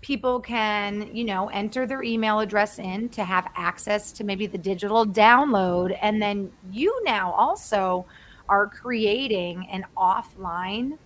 [0.00, 4.58] People can, you know, enter their email address in to have access to maybe the
[4.58, 5.96] digital download.
[6.00, 8.06] And then you now also
[8.48, 10.96] are creating an offline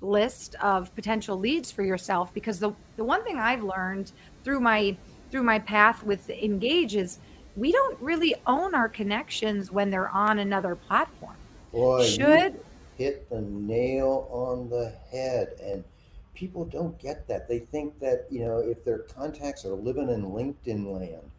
[0.00, 4.12] list of potential leads for yourself because the, the one thing I've learned
[4.44, 4.96] through my
[5.30, 7.18] through my path with engage is
[7.56, 11.36] we don't really own our connections when they're on another platform.
[11.72, 12.60] Boy, Should
[12.96, 15.54] hit the nail on the head.
[15.62, 15.84] And
[16.34, 17.48] people don't get that.
[17.48, 21.30] They think that, you know, if their contacts are living in LinkedIn land,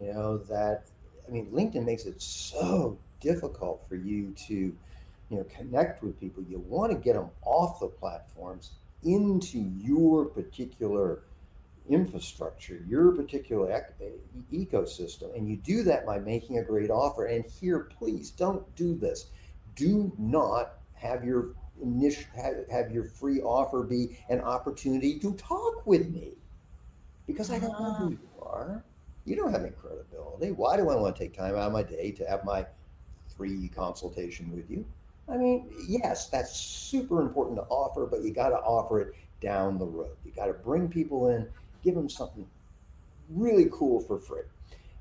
[0.00, 0.84] you know, that,
[1.26, 6.42] I mean, LinkedIn makes it so difficult for you to, you know, connect with people.
[6.48, 8.70] You want to get them off the platforms
[9.04, 11.20] into your particular
[11.88, 13.94] infrastructure, your particular ec-
[14.52, 15.34] ecosystem.
[15.36, 17.26] And you do that by making a great offer.
[17.26, 19.26] And here, please don't do this.
[19.74, 21.50] Do not have your
[21.82, 26.32] initial have, have your free offer be an opportunity to talk with me
[27.26, 28.08] because I don't know who ah.
[28.08, 28.84] you are.
[29.24, 30.52] You don't have any credibility.
[30.52, 32.66] Why do I want to take time out of my day to have my
[33.36, 34.84] free consultation with you?
[35.28, 39.78] I mean, yes, that's super important to offer, but you got to offer it down
[39.78, 40.16] the road.
[40.24, 41.46] You got to bring people in,
[41.82, 42.46] give them something
[43.30, 44.42] really cool for free.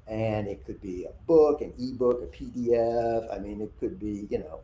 [0.07, 3.36] And it could be a book, an ebook, a PDF.
[3.36, 4.61] I mean, it could be, you know,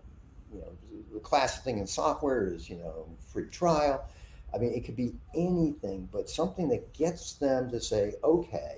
[0.53, 0.71] you know,
[1.13, 4.05] the classic thing in software is, you know, free trial.
[4.53, 8.77] I mean, it could be anything, but something that gets them to say, okay,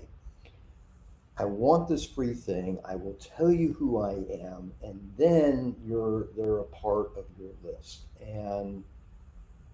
[1.37, 2.79] I want this free thing.
[2.85, 7.51] I will tell you who I am, and then you're they're a part of your
[7.61, 8.03] list.
[8.25, 8.83] And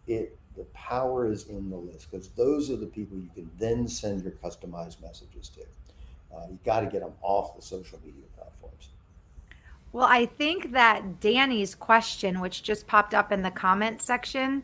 [0.07, 3.88] it the power is in the list because those are the people you can then
[3.88, 5.62] send your customized messages to.
[6.36, 8.89] Uh, you got to get them off the social media platforms.
[9.93, 14.64] Well, I think that Danny's question, which just popped up in the comment section,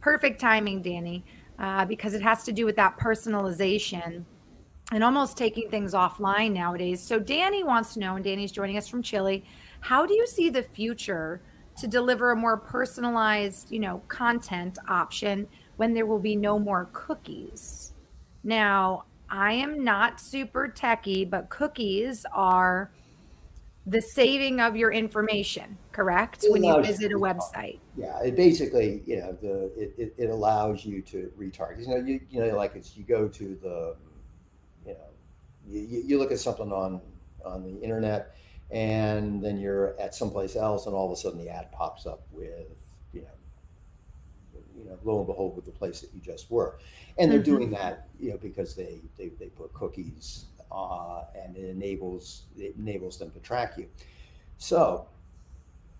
[0.00, 1.24] perfect timing, Danny,
[1.58, 4.24] uh, because it has to do with that personalization
[4.92, 7.00] and almost taking things offline nowadays.
[7.00, 9.44] So, Danny wants to know, and Danny's joining us from Chile,
[9.80, 11.40] how do you see the future
[11.78, 15.46] to deliver a more personalized, you know, content option
[15.76, 17.92] when there will be no more cookies?
[18.44, 22.90] Now, I am not super techy, but cookies are
[23.86, 26.44] the saving of your information, correct?
[26.44, 27.78] It when you visit a website.
[27.96, 31.82] Yeah, it basically, you know, the it, it, it, allows you to retarget.
[31.82, 33.96] You know, you you know, like it's you go to the,
[34.84, 35.08] you know,
[35.66, 37.00] you, you look at something on
[37.44, 38.36] on the internet,
[38.70, 42.22] and then you're at someplace else, and all of a sudden the ad pops up
[42.32, 42.66] with,
[43.12, 46.78] you know, you know, lo and behold, with the place that you just were,
[47.18, 47.56] and they're mm-hmm.
[47.56, 52.74] doing that, you know, because they they they put cookies uh, and it enables it
[52.76, 53.86] enables them to track you.
[54.58, 55.06] So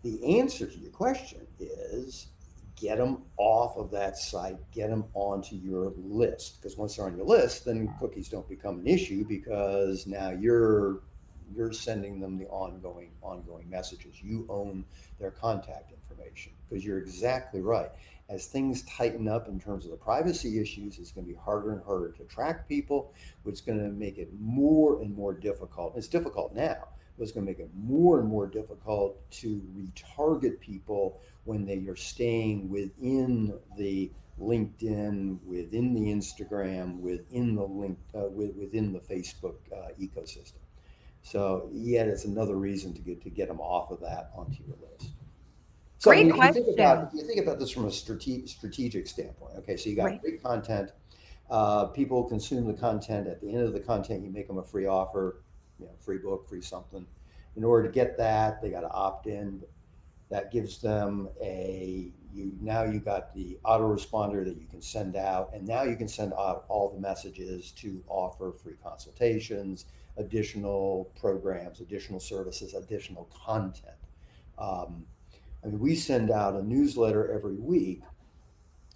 [0.02, 2.28] the answer to your question is
[2.76, 6.60] get them off of that site, get them onto your list.
[6.60, 11.00] Because once they're on your list, then cookies don't become an issue because now you're
[11.54, 14.22] you're sending them the ongoing ongoing messages.
[14.22, 14.84] You own
[15.18, 17.90] their contact information because you're exactly right.
[18.28, 21.72] As things tighten up in terms of the privacy issues, it's going to be harder
[21.72, 25.96] and harder to track people, which is going to make it more and more difficult.
[25.96, 30.58] It's difficult now, but it's going to make it more and more difficult to retarget
[30.58, 38.28] people when they are staying within the LinkedIn, within the Instagram, within the link, uh,
[38.28, 40.65] within the Facebook uh, ecosystem.
[41.26, 44.76] So yeah, it's another reason to get to get them off of that onto your
[44.76, 45.10] list.
[45.98, 46.62] So great you, question.
[46.62, 49.56] You think, about, you think about this from a strate- strategic standpoint.
[49.58, 50.20] Okay, so you got right.
[50.20, 50.92] great content.
[51.50, 53.26] Uh, people consume the content.
[53.26, 55.42] At the end of the content, you make them a free offer,
[55.80, 57.04] you know, free book, free something.
[57.56, 59.60] In order to get that, they got to opt in.
[60.30, 65.50] That gives them a you now you got the autoresponder that you can send out,
[65.52, 69.86] and now you can send out all the messages to offer free consultations,
[70.16, 73.94] additional programs, additional services, additional content.
[74.58, 75.04] Um,
[75.62, 78.02] I mean, we send out a newsletter every week,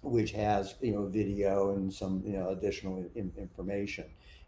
[0.01, 4.05] which has you know video and some you know additional in, information,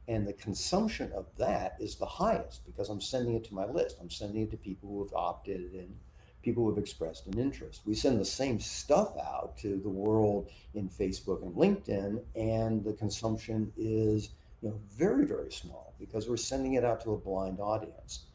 [0.08, 3.98] and the consumption of that is the highest because I'm sending it to my list.
[4.02, 5.94] I'm sending it to people who have opted in,
[6.42, 7.82] people who have expressed an interest.
[7.86, 12.94] We send the same stuff out to the world in Facebook and LinkedIn, and the
[12.94, 14.30] consumption is
[14.64, 18.26] you know very very small because we're sending it out to a blind audience.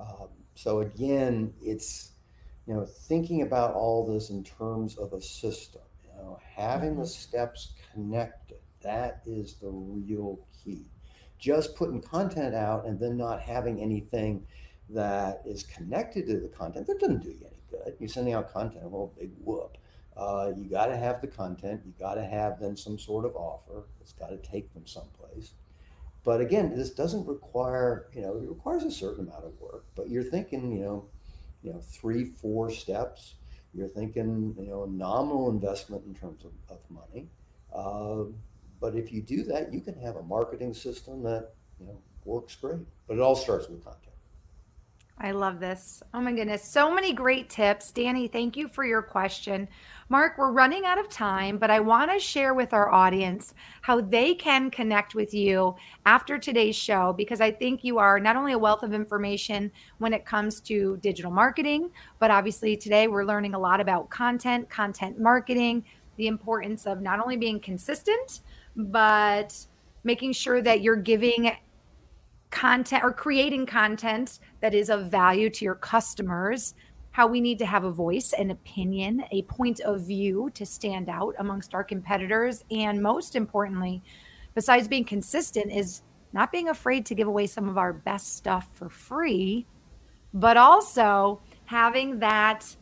[0.00, 2.12] Um, so again, it's
[2.66, 5.82] you know thinking about all this in terms of a system.
[6.02, 7.00] You know, having mm-hmm.
[7.00, 10.86] the steps connected that is the real key.
[11.38, 14.46] Just putting content out and then not having anything
[14.90, 17.96] that is connected to the content that doesn't do you any good.
[17.98, 19.78] You're sending out content, well, big whoop.
[20.16, 21.80] Uh, you got to have the content.
[21.84, 23.84] You got to have then some sort of offer.
[24.00, 25.54] It's got to take them someplace.
[26.24, 30.08] But again, this doesn't require, you know, it requires a certain amount of work, but
[30.08, 31.04] you're thinking, you know,
[31.62, 33.34] you know, three, four steps.
[33.74, 37.28] You're thinking, you know, a nominal investment in terms of, of money.
[37.74, 38.30] Uh,
[38.80, 41.50] but if you do that, you can have a marketing system that,
[41.80, 42.86] you know, works great.
[43.06, 44.14] But it all starts with content.
[45.18, 46.02] I love this.
[46.12, 46.64] Oh my goodness.
[46.64, 47.92] So many great tips.
[47.92, 49.68] Danny, thank you for your question.
[50.10, 54.02] Mark, we're running out of time, but I want to share with our audience how
[54.02, 58.52] they can connect with you after today's show because I think you are not only
[58.52, 63.54] a wealth of information when it comes to digital marketing, but obviously today we're learning
[63.54, 65.82] a lot about content, content marketing,
[66.16, 68.42] the importance of not only being consistent,
[68.76, 69.56] but
[70.04, 71.50] making sure that you're giving
[72.50, 76.74] content or creating content that is of value to your customers,
[77.14, 81.08] how we need to have a voice, an opinion, a point of view to stand
[81.08, 82.64] out amongst our competitors.
[82.72, 84.02] And most importantly,
[84.56, 86.02] besides being consistent, is
[86.32, 89.64] not being afraid to give away some of our best stuff for free,
[90.32, 92.74] but also having that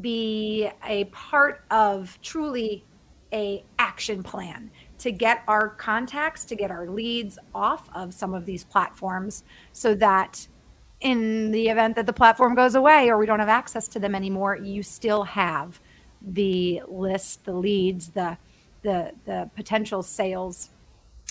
[0.00, 2.84] be a part of truly
[3.32, 8.44] a action plan to get our contacts, to get our leads off of some of
[8.44, 10.48] these platforms so that
[11.02, 14.14] in the event that the platform goes away or we don't have access to them
[14.14, 15.80] anymore, you still have
[16.22, 18.36] the list, the leads, the
[18.82, 20.70] the the potential sales,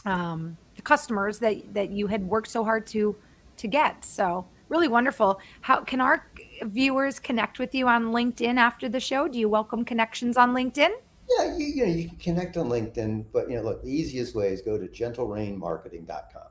[0.06, 3.16] um, the customers that that you had worked so hard to
[3.58, 4.04] to get.
[4.04, 5.40] So really wonderful.
[5.62, 6.28] How can our
[6.64, 9.28] viewers connect with you on LinkedIn after the show?
[9.28, 10.92] Do you welcome connections on LinkedIn?
[11.38, 14.36] Yeah, you, you know, you can connect on LinkedIn, but you know, look, the easiest
[14.36, 16.51] way is go to gentlerainmarketing.com.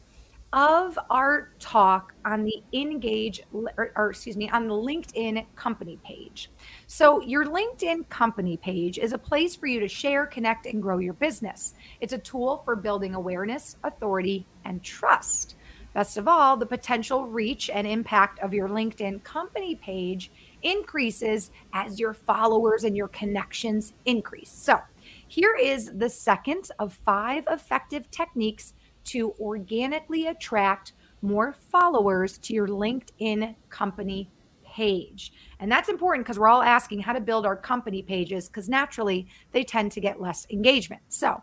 [0.53, 6.51] of our talk on the Engage, or, or, excuse me, on the LinkedIn company page.
[6.87, 10.99] So, your LinkedIn company page is a place for you to share, connect, and grow
[10.99, 11.73] your business.
[11.99, 15.55] It's a tool for building awareness, authority, and trust.
[15.95, 20.29] Best of all, the potential reach and impact of your LinkedIn company page
[20.61, 24.51] increases as your followers and your connections increase.
[24.51, 24.79] So,
[25.27, 28.73] here is the second of five effective techniques
[29.05, 34.29] to organically attract more followers to your LinkedIn company
[34.75, 35.31] page.
[35.59, 39.27] And that's important because we're all asking how to build our company pages because naturally
[39.53, 41.01] they tend to get less engagement.
[41.07, 41.41] So,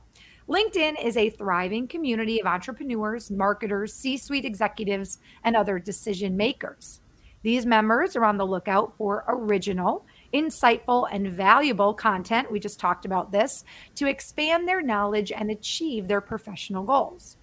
[0.48, 7.00] LinkedIn is a thriving community of entrepreneurs, marketers, C suite executives, and other decision makers.
[7.42, 10.04] These members are on the lookout for original,
[10.34, 12.52] insightful, and valuable content.
[12.52, 13.64] We just talked about this
[13.94, 17.36] to expand their knowledge and achieve their professional goals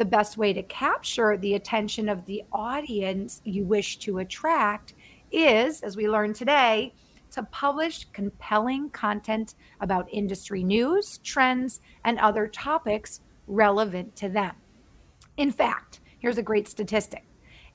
[0.00, 4.94] the best way to capture the attention of the audience you wish to attract
[5.30, 6.94] is, as we learned today,
[7.32, 14.54] to publish compelling content about industry news, trends, and other topics relevant to them.
[15.36, 17.24] In fact, here's a great statistic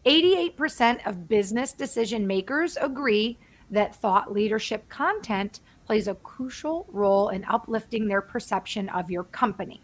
[0.06, 3.38] 88% of business decision makers agree
[3.72, 9.82] that thought leadership content plays a crucial role in uplifting their perception of your company.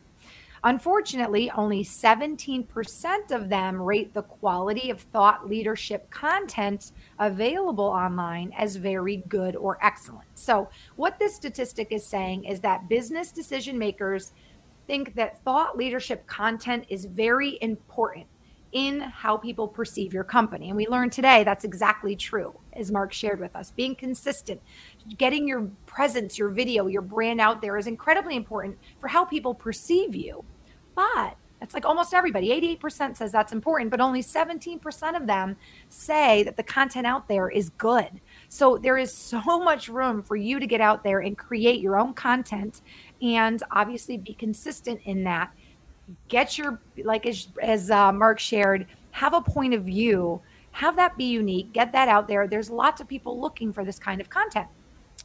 [0.63, 8.75] Unfortunately, only 17% of them rate the quality of thought leadership content available online as
[8.75, 10.27] very good or excellent.
[10.35, 14.33] So, what this statistic is saying is that business decision makers
[14.85, 18.27] think that thought leadership content is very important
[18.71, 20.69] in how people perceive your company.
[20.69, 23.71] And we learned today that's exactly true, as Mark shared with us.
[23.71, 24.61] Being consistent,
[25.17, 29.53] getting your presence, your video, your brand out there is incredibly important for how people
[29.53, 30.43] perceive you.
[30.95, 32.49] But it's like almost everybody,
[32.81, 35.55] 88% says that's important, but only 17% of them
[35.89, 38.19] say that the content out there is good.
[38.49, 41.99] So there is so much room for you to get out there and create your
[41.99, 42.81] own content
[43.21, 45.51] and obviously be consistent in that.
[46.27, 50.41] Get your, like as, as uh, Mark shared, have a point of view,
[50.71, 52.47] have that be unique, get that out there.
[52.47, 54.67] There's lots of people looking for this kind of content.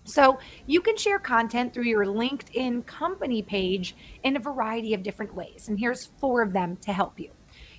[0.05, 5.35] So you can share content through your LinkedIn company page in a variety of different
[5.35, 5.69] ways.
[5.69, 7.31] And here's four of them to help you.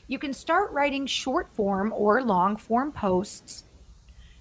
[0.07, 3.63] You can start writing short form or long form posts.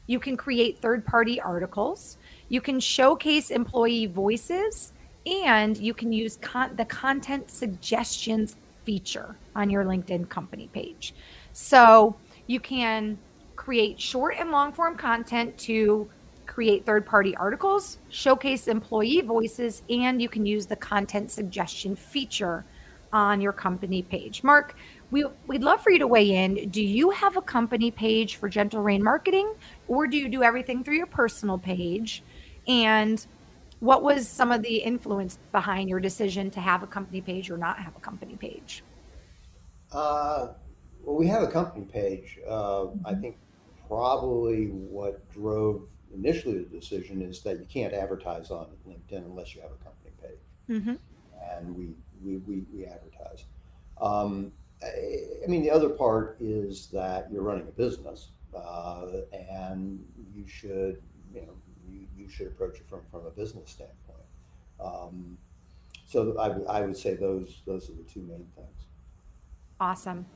[0.06, 2.18] You can create third party articles.
[2.48, 4.92] You can showcase employee voices.
[5.26, 11.14] And you can use con- the content suggestions feature on your LinkedIn company page.
[11.52, 12.14] So
[12.46, 13.18] you can
[13.56, 16.08] create short and long form content to
[16.46, 22.64] create third party articles, showcase employee voices, and you can use the content suggestion feature
[23.12, 24.44] on your company page.
[24.44, 24.76] Mark,
[25.10, 26.68] we, we'd love for you to weigh in.
[26.70, 29.54] Do you have a company page for Gentle Rain Marketing,
[29.88, 32.22] or do you do everything through your personal page?
[32.68, 33.24] And
[33.80, 37.58] what was some of the influence behind your decision to have a company page or
[37.58, 38.82] not have a company page?
[39.92, 40.48] Uh,
[41.02, 42.38] well, we have a company page.
[42.46, 43.06] Uh, mm-hmm.
[43.06, 43.36] I think
[43.86, 45.82] probably what drove
[46.14, 50.10] initially the decision is that you can't advertise on LinkedIn unless you have a company
[50.20, 50.80] page.
[50.80, 50.94] Mm-hmm.
[51.52, 53.44] And we, we, we, we advertise.
[54.00, 54.52] Um,
[54.82, 54.86] I,
[55.44, 60.04] I, mean, the other part is that you're running a business uh, and
[60.34, 61.02] you should,
[61.34, 61.54] you know,
[61.88, 64.18] you, you should approach it from, from a business standpoint.
[64.80, 65.38] Um,
[66.06, 68.86] so I, I would say those, those are the two main things.
[69.80, 70.26] Awesome.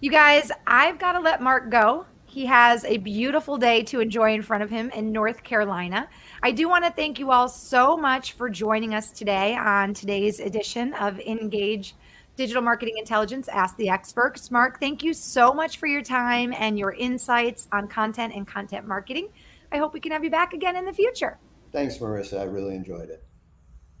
[0.00, 2.06] You guys, I've got to let Mark go.
[2.26, 6.08] He has a beautiful day to enjoy in front of him in North Carolina.
[6.42, 10.40] I do want to thank you all so much for joining us today on today's
[10.40, 11.94] edition of Engage
[12.34, 14.50] Digital Marketing Intelligence Ask the Experts.
[14.50, 18.88] Mark, thank you so much for your time and your insights on content and content
[18.88, 19.28] marketing.
[19.72, 21.38] I hope we can have you back again in the future.
[21.72, 22.40] Thanks, Marissa.
[22.40, 23.24] I really enjoyed it.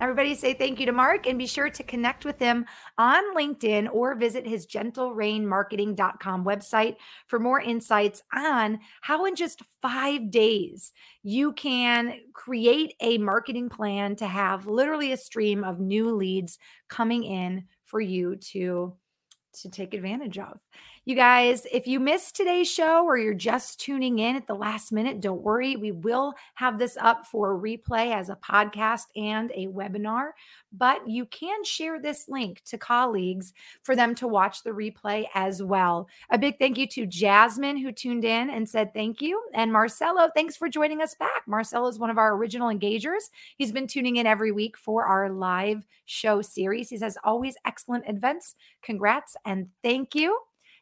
[0.02, 2.66] Everybody say thank you to Mark and be sure to connect with him
[2.98, 6.96] on LinkedIn or visit his gentlerainmarketing.com website
[7.28, 10.90] for more insights on how in just five days
[11.22, 16.58] you can create a marketing plan to have literally a stream of new leads
[16.88, 18.96] coming in for you to
[19.60, 20.58] to take advantage of.
[21.04, 24.92] You guys, if you missed today's show or you're just tuning in at the last
[24.92, 25.74] minute, don't worry.
[25.74, 30.30] We will have this up for replay as a podcast and a webinar
[30.72, 35.62] but you can share this link to colleagues for them to watch the replay as
[35.62, 36.08] well.
[36.30, 39.42] A big thank you to Jasmine, who tuned in and said thank you.
[39.54, 41.42] And Marcelo, thanks for joining us back.
[41.46, 43.30] Marcelo is one of our original engagers.
[43.56, 46.88] He's been tuning in every week for our live show series.
[46.88, 48.54] He says, always excellent events.
[48.82, 50.38] Congrats and thank you.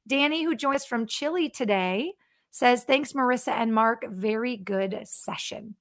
[0.06, 2.14] Danny, who joins from Chile today,
[2.50, 4.04] says, Thanks, Marissa and Mark.
[4.08, 5.76] Very good session.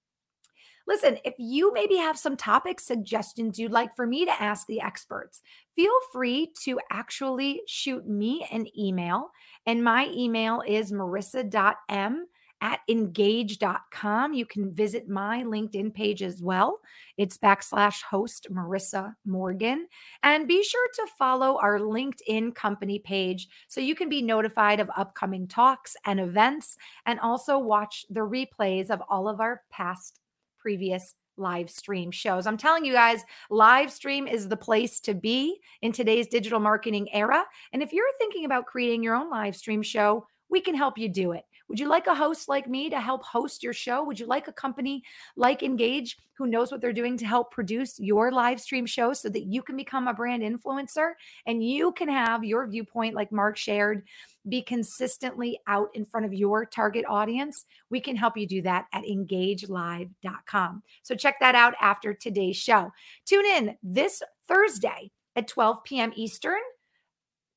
[0.88, 4.82] Listen, if you maybe have some topic suggestions you'd like for me to ask the
[4.82, 5.41] experts,
[5.76, 9.30] feel free to actually shoot me an email.
[9.67, 12.26] And my email is marissa.m
[12.62, 14.34] at engage.com.
[14.34, 16.80] You can visit my LinkedIn page as well.
[17.18, 19.88] It's backslash host Marissa Morgan.
[20.24, 24.91] And be sure to follow our LinkedIn company page so you can be notified of
[24.95, 30.20] upcoming talks and events and also watch the replays of all of our past
[30.57, 32.45] previous live stream shows.
[32.45, 37.07] I'm telling you guys, live stream is the place to be in today's digital marketing
[37.14, 37.43] era.
[37.72, 41.10] And if you're thinking about creating your own live stream show, we can help you
[41.10, 41.45] do it.
[41.70, 44.03] Would you like a host like me to help host your show?
[44.03, 45.03] Would you like a company
[45.36, 49.30] like Engage who knows what they're doing to help produce your live stream show so
[49.30, 51.11] that you can become a brand influencer
[51.45, 54.03] and you can have your viewpoint, like Mark shared,
[54.47, 57.65] be consistently out in front of your target audience?
[57.91, 60.84] We can help you do that at engagelive.com.
[61.03, 62.91] So check that out after today's show.
[63.26, 66.13] Tune in this Thursday at 12 p.m.
[66.15, 66.59] Eastern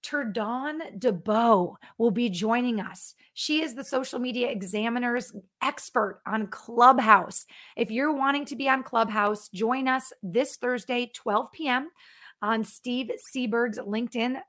[0.03, 3.15] Turdon DeBow will be joining us.
[3.35, 5.33] She is the social media examiner's
[5.63, 7.47] expert on Clubhouse.
[7.77, 11.91] If you're wanting to be on Clubhouse, join us this Thursday, 12 p.m.
[12.43, 14.41] on Steve Seberg's LinkedIn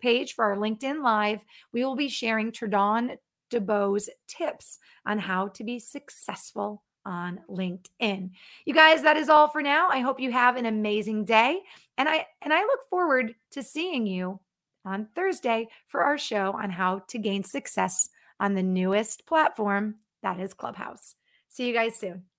[0.00, 1.40] page for our LinkedIn Live.
[1.72, 3.16] We will be sharing Turdon
[3.50, 8.30] DeBow's tips on how to be successful on LinkedIn.
[8.64, 9.88] You guys, that is all for now.
[9.90, 11.60] I hope you have an amazing day
[11.98, 14.38] and I and I look forward to seeing you
[14.84, 18.08] on Thursday for our show on how to gain success
[18.38, 21.14] on the newest platform that is Clubhouse.
[21.48, 22.29] See you guys soon.